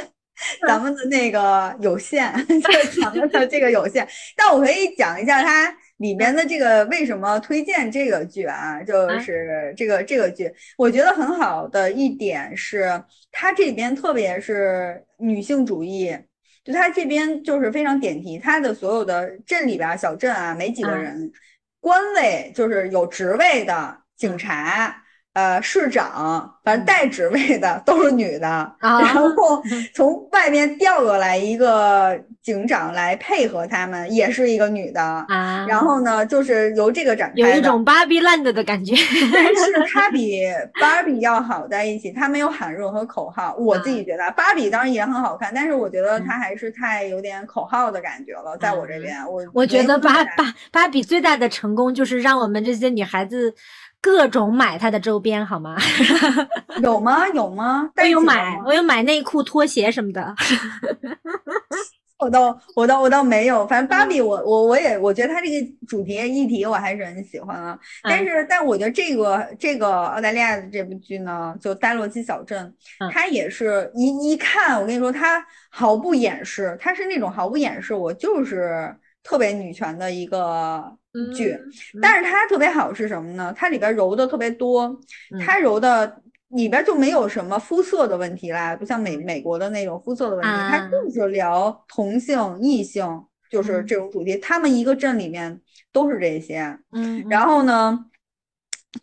[0.67, 5.75] 咱们的那个有限， 就咱们的这个有限， 但我可以讲一下它。
[5.99, 8.83] 里面的这个为什么推荐这个剧啊？
[8.83, 16.13] 就是这个这个剧，我觉得很好的一点是，它这边特别是女性主义，
[16.65, 21.31] 就它这边就是非常点题，它的所有的镇里边小镇啊，没几个人，
[21.79, 25.01] 官位就是有职位的警察。
[25.35, 29.29] 呃，市长，反正带职位的都是女的，然后
[29.93, 35.65] 从外面调过来一个警长来配合他们，也是一个女的啊。
[35.67, 38.95] 然后呢，就是由这个展开，有一种芭比 land 的感觉。
[39.33, 40.41] 但是 它比
[40.79, 43.53] 芭比要好在一起，它没有喊任何口号。
[43.59, 48.57] 我自己觉得芭比当然也很好看，但是我觉得它还是太有点口号的感觉了。
[48.57, 53.53] 在我这边，我我觉得芭芭芭比最大的成功就是让我们这些女孩子。
[54.05, 55.75] 各种买他的周边好吗？
[56.83, 57.27] 有吗？
[57.29, 57.89] 有吗？
[57.95, 60.35] 但有买，我有买内裤、拖鞋什么的。
[62.19, 63.65] 我倒，我倒，我倒没有。
[63.65, 67.77] 反正芭比，我我我也，我觉得他这个主题议题我还是很喜欢啊。
[68.03, 72.71] 但是，但我觉得这个这个澳大利亚的这部剧呢，就《戴洛基小镇》，
[73.11, 80.95] 它也是一一看，我跟你说，它毫不掩饰，它是那种毫不掩饰，我就是特别女权的一个。
[81.33, 81.57] 剧，
[82.01, 83.53] 但是它特别好是什么呢？
[83.55, 84.99] 它里边揉的特别多，
[85.45, 93.05] 它揉的里边就没有什么肤色的问题啦，不像美美国的那种肤色的问题，它就是聊同性异性，
[93.49, 94.37] 就是这种主题。
[94.37, 95.59] 他们一个镇里面
[95.91, 98.05] 都是这些，嗯，然后呢，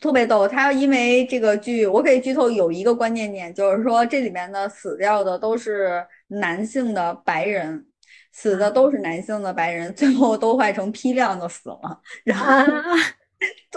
[0.01, 0.47] 特别逗。
[0.47, 7.87] 他因为这个剧，我可以剧透有一个关键点，就是说这里面的死掉的都是男性的白人。
[8.33, 12.01] 死的都是男性的白人，最后都坏成批量的死了。
[12.25, 12.47] 然后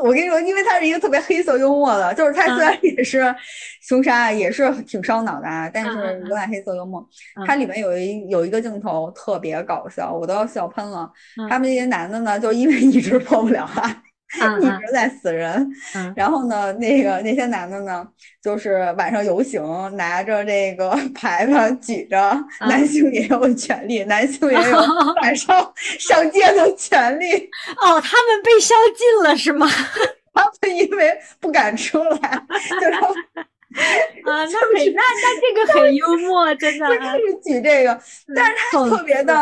[0.04, 3.36] 我跟你说，因为他是一个特别黑色幽默的，就是他虽然也是
[3.82, 7.04] 凶杀，也是挺烧脑的啊，但是有点黑色幽默。
[7.48, 11.12] 它里面有一有一个镜头特别搞笑，我都要笑喷了。
[11.50, 14.02] 他们这些男的呢，就因为一直 破不了案。
[14.62, 15.70] 一直在死人，
[16.16, 18.06] 然后呢，那个那些男的呢，
[18.42, 19.64] 就是晚上游行，
[19.96, 24.78] 拿着这个 牌子举着，男性也有权利，男性也有
[25.22, 27.26] 晚上上街的权利。
[27.82, 29.68] 哦，他们被宵禁了是吗？
[30.34, 32.46] 他们因为不敢出来，
[32.82, 32.90] 就
[33.76, 36.88] 啊， 那很那那这个很幽默，真的。
[36.88, 38.00] 就是举这个，
[38.36, 39.34] 但是他特别的，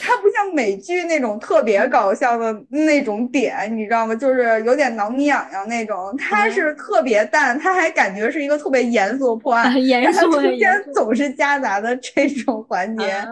[0.00, 4.14] 他不像美剧那种特别搞笑的那种点，你知道吗？
[4.14, 6.14] 就是有点挠你痒痒那种。
[6.16, 13.26] 他是特别淡，他还感觉是一个特别严肃破案，严肃中间总是夹杂的这种环节，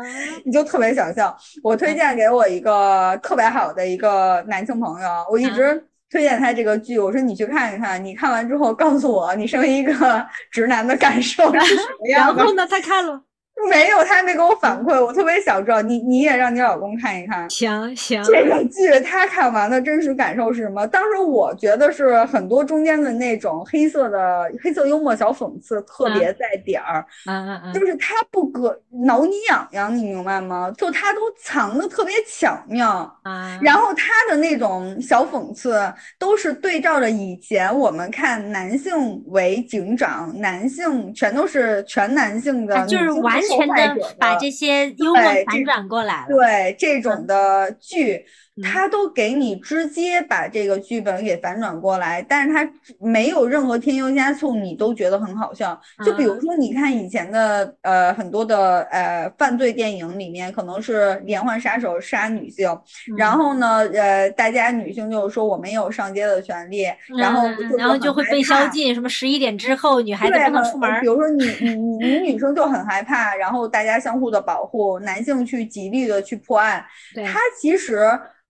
[0.44, 1.36] 你就特别想笑。
[1.62, 5.84] 我推荐给我一个特别好的一个男性朋友，我一直。
[6.10, 9.92] 推荐他这个剧，我说你去看一看，你看完之后告诉我，你身为一个
[10.50, 12.36] 直男的感受是什么样的。
[12.42, 13.22] 然后呢，他看了。
[13.68, 17.48] 没有，他还没给我反馈，我特别想知道，你你也让你老公看一看。
[17.50, 20.86] 行行，这个剧他看完的真实感受是什么？
[20.86, 30.72] 当时我觉得是很多中间的那种黑色的黑色幽默小讽刺特别在点儿，嗯嗯嗯，就是他不搁挠你痒痒，你明白吗？
[30.76, 32.88] 就他都藏的特别巧妙
[33.24, 33.58] 啊。
[33.60, 43.38] 然后他的那种小讽刺都是对照着以前我们看男性为警长，男性全都是全男性的，就是完。
[43.48, 48.26] 全的把这些幽默反转过来了，对这种的剧。
[48.62, 55.80] 他都给你直接把这个剧本给反转过来，但是他没有任何添油加醋，你都觉得很好笑。
[56.04, 62.68] 就比如说，你看以前的呃很多的呃犯罪电影里面，可能是连环杀手杀女性，
[63.16, 66.84] 然后呢呃大家女性就是说我没有上街的权利，
[67.18, 71.00] 然后然后就会被宵禁，什么十一点之后女孩子不能出门。
[71.00, 76.84] 比如说你你你你女生就很害怕，然后大家相互的保护，男性去极力的去破案。
[77.14, 78.00] 他其实。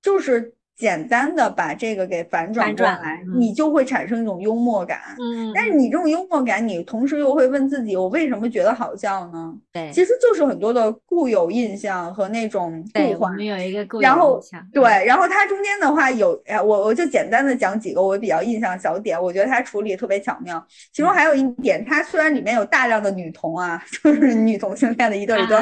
[0.03, 0.58] 就是。
[0.79, 5.01] 简单的把这个给反转过来，你就会产生一种幽默感。
[5.19, 9.53] 嗯，但是你这种幽默感，你同时又会问自己，我为什么觉得好笑呢？
[9.73, 13.31] 对，其实就是很多的固有印象和那种固化。
[13.31, 14.17] 我们有一个固有印象。
[14.17, 14.41] 然后
[14.73, 20.65] 对，然后它中间的话有，我我就简单的讲几个我比较印象小点，我觉得它处理特别巧妙。
[20.93, 25.59] 其中还有一点，它虽然里面有大量的女同啊， 就是女同性恋的一对一对，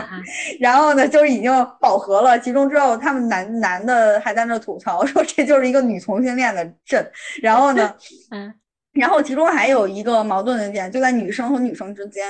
[0.60, 1.50] 然后呢，就是已经
[1.80, 2.38] 饱和了。
[2.38, 5.05] 其中之后，他们男男的还在那吐槽。
[5.06, 7.10] 说这就是一个女同性恋的镇，
[7.42, 7.94] 然后呢，
[8.30, 8.52] 嗯，
[8.92, 12.24] 然后其中还有一个矛盾的点，就在女生和女生之间，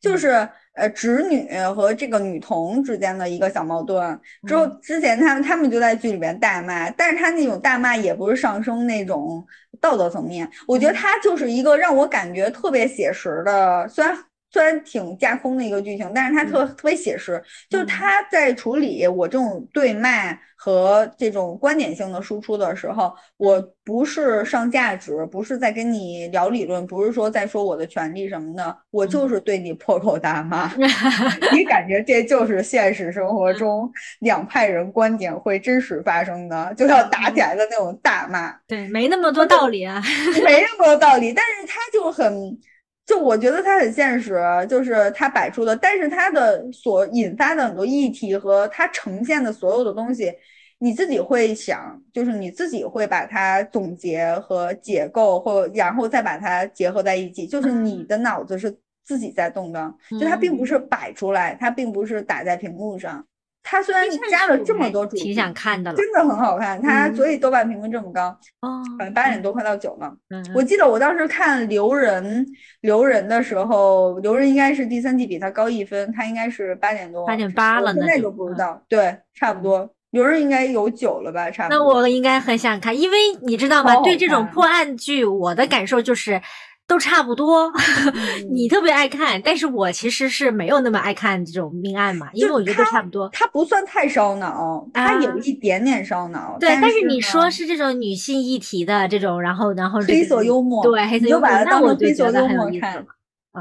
[0.00, 4.18] 就是呃直女和这个女同之间的一个小矛盾。
[4.46, 9.44] 之后之前他们他们就在剧里边大骂，但是他那种大骂也不是上升那种
[9.80, 14.16] 道德层面，我觉得他就是一个让我感觉特别写实的，虽然。
[14.52, 30.70] 虽然挺架空的一个剧情，但是它特特别写实，就是他在处理我这种对麦和这种观点性的输出的时候，我不是上价值，不是在跟你聊理论，不是说在说我的权利什么的，我就是对你破口大骂。
[31.52, 33.90] 你感觉这就是现实生活中
[34.20, 38.54] 两派人观点会真实发生的，就要打起来的那种大骂。
[38.68, 40.02] 对，没那么多道理啊，
[40.44, 42.60] 没那么多道理，但是他就很。
[43.04, 50.32] 就我觉得它很现实，就是它摆出的，但是它的所引发的很多议题和它呈现的所有的东西，
[50.78, 58.72] 你自己会想，就是你自己会把它总结和解构，或然后再把它结合在一起，就是你的脑子是
[59.04, 63.26] 自己在动的，就它并不是摆出来，它并不是打在屏幕上。
[63.64, 66.80] 它虽然加了这么多主，挺想看的了，真的很好看。
[66.82, 68.28] 它所以豆瓣评分这么高，
[68.60, 70.12] 哦，反正八点多快到九了。
[70.54, 72.46] 我记得我当时看留人
[72.80, 77.94] 留人的时候，留人应该是第三季比它高一分，它应该是八点多，八点八了。
[77.94, 79.88] 现在都不知道，对，差不多。
[80.10, 81.50] 留人应该有九了吧？
[81.50, 81.78] 差不多。
[81.78, 83.96] 那我应该很想看，因为你知道吗？
[84.02, 86.40] 对这种破案剧，我的感受就是。
[86.86, 87.72] 都差不多，
[88.52, 93.26] 你特别爱看，但是我其实是没有那么爱看这种命案嘛，因为我觉得差不多。
[93.32, 96.56] 它不算太烧脑，它有一点点烧脑。
[96.60, 102.86] 对，但是你说是这种女性议题的这种，然后然后黑色幽默，对黑色幽默，那我就觉得很有意思。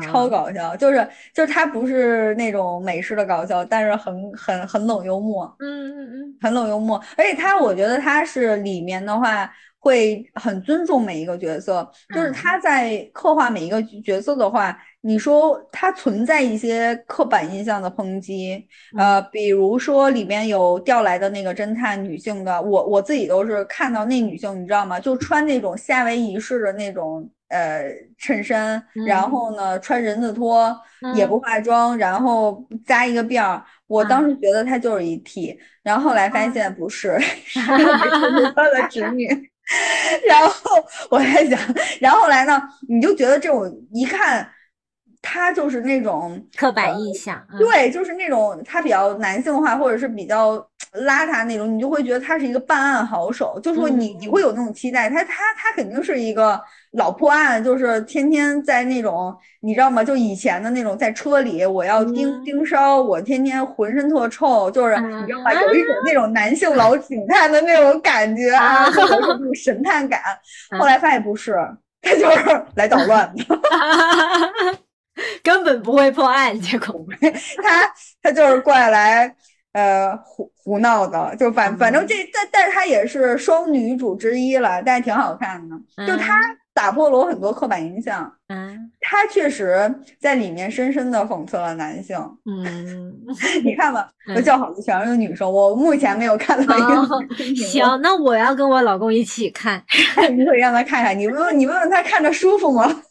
[0.01, 5.45] 超搞笑，就是就是它不是那种美式的搞笑，但是很很很冷幽默。
[5.59, 9.49] 嗯嗯嗯，很冷幽默，而且它我觉得它是里面的话。
[9.83, 18.63] 会很尊重每一个角色，就是他在刻画每一个角色的话，你说他存在一些刻板印象的抨击，
[18.95, 24.99] 呃，比如说里面有调来的那个侦探女性的，我我自己都是看到那女性，你知道吗？
[24.99, 27.83] 就穿那种夏威夷式的那种呃
[28.19, 30.79] 衬衫，然后呢穿人字拖，
[31.15, 39.50] 也不化妆，然后扎一个辫儿，我当时觉得她就是一 T，然后后来发现不是， 是他 的侄女。
[40.27, 41.59] 然后我在想，
[41.99, 44.49] 然后来呢，你就觉得这种一看
[45.21, 50.55] 他就是那种刻板印象，对，就是那种他比较男性化，或者是比较
[51.05, 56.61] 邋遢那种，你就会觉得他是一个办案好手，就说你你会有那种期待，他他他肯定是一个
[56.91, 60.03] 老破案，就是天天在那种你知道吗？
[60.03, 65.53] 就以前的那种在车里，我要盯盯梢，我天天浑身特臭，就是你知道吗？
[65.53, 70.21] 有一种那种男性老警探的那种感觉啊，或者是那种神探感。
[70.79, 71.55] 后来发现不是。
[72.03, 73.45] 他就是来捣乱的，
[75.43, 76.59] 根本不会破案。
[76.59, 76.99] 结果
[77.61, 79.35] 他他就是过来
[79.73, 85.75] 呃胡胡闹的，就反反正这但但是他也是双女主之一了，但是挺好看的。
[86.05, 86.39] 就他
[86.73, 92.17] 打破了我很多刻板印象，嗯，他确实在里面深深的讽刺了男性。
[92.45, 93.13] 嗯，
[93.63, 97.45] 你看吧，我叫好的全是女生，我目前没有看到一个。
[97.55, 99.83] 行，那我要跟我老公一起看，
[100.31, 101.17] 你可以让他看看。
[101.17, 103.03] 你问问你问问他看着舒服吗？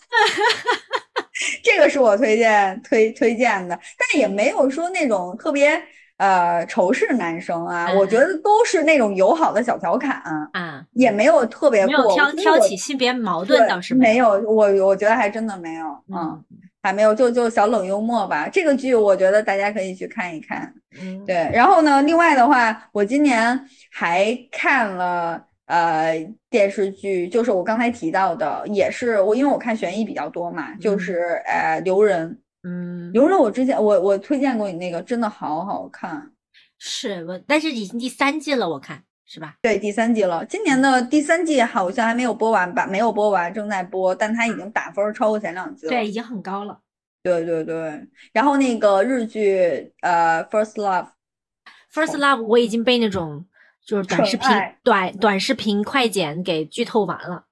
[1.63, 5.81] 这个是我推荐推推荐的，但也没有说那种特别。
[6.21, 10.21] 呃，仇视男生啊，我觉得都是那种友好的小调侃
[10.53, 14.29] 啊，也没有特别过挑挑起性别矛盾，倒是没有。
[14.41, 16.39] 我我觉得还真的没有，嗯，
[16.83, 18.47] 还没有，就就小冷幽默吧。
[18.53, 20.71] 这个剧我觉得大家可以去看一看。
[21.01, 21.51] 嗯，对。
[21.55, 23.59] 然后呢，另外的话，我今年
[23.91, 26.15] 还看了呃
[26.51, 32.39] 电视剧，就是我刚才提到的，也是我因为我看悬疑比较多嘛，就是呃留人。
[32.63, 36.31] 嗯，比如说，我之前我我推荐过你那个，真的好好看。
[36.79, 39.57] 是我，但是已经第三季了，我看是吧？
[39.63, 40.45] 对，第三季了。
[40.45, 42.87] 今年的第三季好像还没有播完吧？
[42.87, 45.91] 没有播完，正在播，但它已经打分超过前两季了。
[45.91, 46.81] 对，已经很高了。
[47.23, 48.09] 对对对。
[48.33, 53.47] 然后那个日剧，呃，First Love，First Love，我已经被那种
[53.85, 54.49] 就是短视频、
[54.83, 57.45] 短短视频快剪给剧透完了。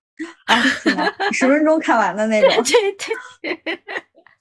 [0.46, 0.60] 啊，
[1.32, 2.64] 十分钟看完的那种。
[2.64, 2.92] 对
[3.54, 3.80] 对。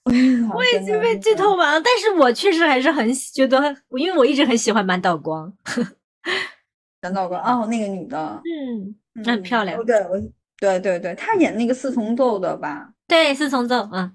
[0.56, 5.52] 我已经被剧透完了，但是我确实还是很觉得，因为我一直很喜欢满岛光。
[7.02, 9.84] 满岛光哦，那个女的，嗯，那很漂亮。
[9.86, 10.20] 对，我，
[10.60, 12.90] 对对对，她演那个四重奏的吧？
[13.08, 14.12] 对，四重奏，嗯，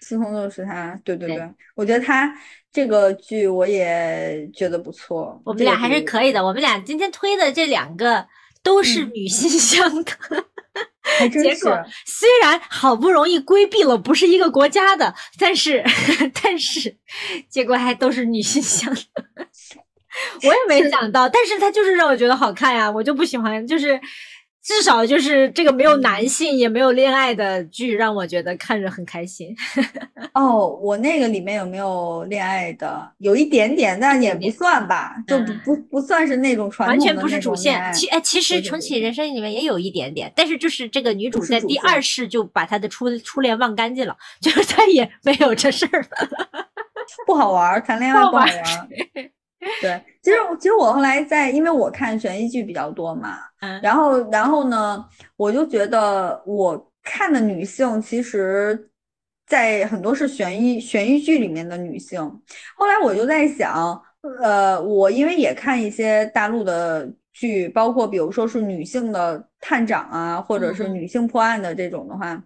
[0.00, 1.00] 四重奏是她。
[1.02, 2.32] 对对对，我觉得她
[2.70, 5.40] 这个剧我也觉得不错。
[5.44, 6.44] 我们俩还是可以的。
[6.44, 8.26] 我们俩今天推的这两个
[8.62, 10.12] 都是女性向的。
[11.30, 15.84] 结果虽然好不容易规避了不是一个国家的，但是
[16.42, 16.96] 但是
[17.48, 19.00] 结果还都是女性向的，
[20.42, 24.00] 我也没想到，但是他就是让我觉得好看呀，我就不喜欢就是。
[24.66, 29.54] 至少就是这个没有男性也没有恋爱的剧，让我觉得看着很开心。
[30.34, 33.08] 哦，我那个里面有没有恋爱的？
[33.18, 37.80] 有一点点，但也不算吧，就不不不算是那种传统完全不是主线。
[37.92, 46.08] 其哎，其实重启人生里面也有一点点，但是就是这个女主在第二世就把她的初初恋忘干净了， 就是再也没有这事儿了。
[47.24, 48.48] 不好玩，谈恋爱不好玩。
[49.80, 53.38] 对，其实其实我后来在，因为我看悬疑剧比较多嘛，
[53.82, 55.04] 然后然后呢，
[55.36, 58.90] 我就觉得我看的女性，其实，
[59.46, 62.20] 在很多是悬疑悬疑剧里面的女性。
[62.76, 64.00] 后来我就在想，
[64.42, 72.40] 呃，我因为也看一些大陆的剧，包括比如说是女性的探长啊，或者是女性破案的这种的话，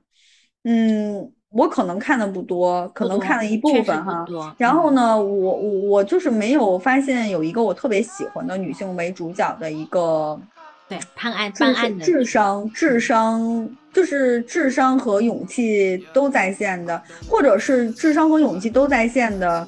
[0.62, 1.32] 嗯。
[1.52, 4.24] 我可能看的不多，可能看了一部分哈。
[4.56, 10.40] 然后呢，我我我就是没有发现有一个我特别喜欢的女性为主角的一个，
[10.88, 19.66] 对，判案办案的智商智商就是智商和勇气都在线的，或者是智商和勇气都在线的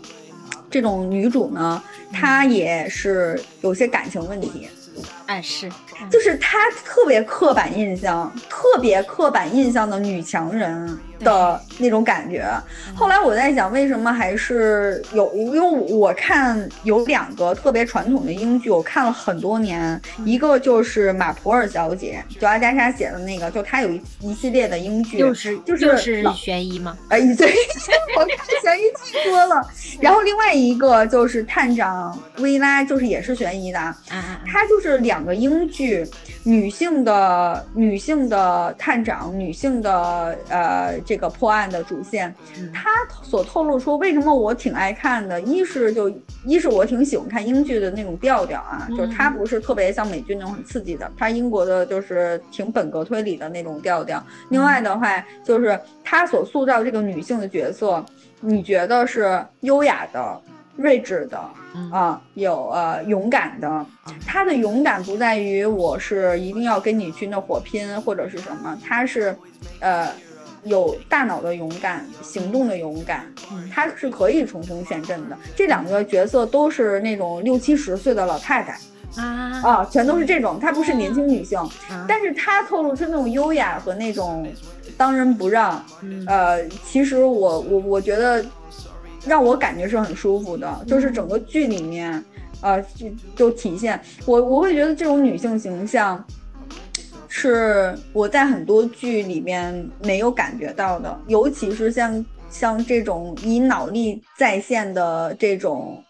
[0.70, 4.68] 这种女主呢，她也是有些感情问题。
[5.26, 5.70] 哎，是，
[6.10, 10.98] 就是她特别刻板印象，特别刻板印象的女强人。
[11.22, 12.44] 的那种感觉，
[12.96, 15.32] 后来我在想，为什么还是有？
[15.34, 26.98] 因为我看有两个特别传统的英剧，我看了很多年，一个就是《马普尔小姐》，就阿加莎写的那个，就她有一一系列的英剧，就是就是悬疑吗？
[27.08, 27.54] 哎，对，
[28.18, 29.64] 我看悬疑太多了。
[30.02, 33.94] 然后另外一个就是《探长薇拉》，就是也是悬疑的，
[34.44, 36.06] 它就是两个英剧，
[36.44, 40.92] 女性的女性的探长，女性的呃。
[41.04, 42.32] 这个破案的主线，
[42.72, 42.90] 他
[43.24, 46.08] 所透露出为什么我挺爱看的，一是就
[46.44, 54.22] 一是我挺喜欢看英剧的那种调调啊，就是它不是特别像美剧那种很刺激的，它英国的就是挺本格推理的那种调调。
[54.50, 58.04] 另外的话，就是他所塑造这个女性的角色，
[58.40, 60.40] 你觉得是优雅的、
[60.76, 61.38] 睿智的
[61.90, 63.86] 啊，有呃勇敢的。
[64.26, 69.36] 他的勇敢不在于我是一定要跟你去那火拼或者是什么，他是
[69.80, 70.08] 呃。
[70.64, 73.26] 有大脑的勇敢，行动的勇敢，
[73.68, 75.36] 他是可以冲锋陷阵的。
[75.56, 78.78] 这两个角色都是那种六七十岁的老太太
[79.20, 80.60] 啊啊，全都是这种。
[80.60, 81.58] 她不是年轻女性，
[82.06, 84.48] 但是她透露出那种优雅和那种
[84.96, 85.84] 当仁不让。
[86.28, 88.44] 呃，其实我我我觉得
[89.26, 92.22] 让我感觉是很舒服的，就是整个剧里面。
[92.60, 94.00] 呃，就就体现。
[94.24, 96.24] 我，我会觉得这种女性形象
[97.26, 106.00] 是我在很多剧里面没有感觉到的，尤其是像像这种以脑力在线的这种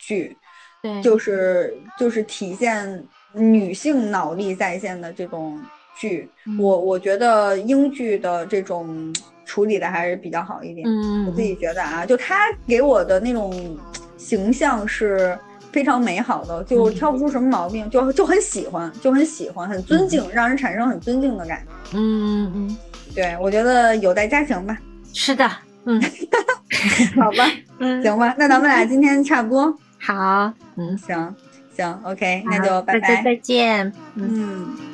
[0.00, 0.36] 剧，
[0.82, 5.62] 对，就是就是体现女性脑力在线的这种
[5.96, 9.14] 剧，我我觉得英剧的这种
[9.50, 12.36] 处理的还是比较好一点，嗯，我自己觉得啊，就他
[12.68, 13.76] 给我的那种
[14.16, 15.36] 形象是。
[15.72, 21.96] 非常美好的，就挑不出什么毛病，就就很喜欢，就很喜欢，很尊敬，让人产生很尊敬的感觉。
[21.96, 22.76] 嗯嗯嗯，
[23.14, 24.76] 对，我觉得有待加强吧。
[25.14, 25.48] 是的，
[25.84, 26.02] 嗯，
[27.14, 27.48] 好吧，
[27.78, 29.72] 嗯，行吧，那咱们俩今天差不多。
[30.00, 31.36] 好，嗯，行
[31.76, 34.89] 行，OK，那就拜拜，再见，嗯。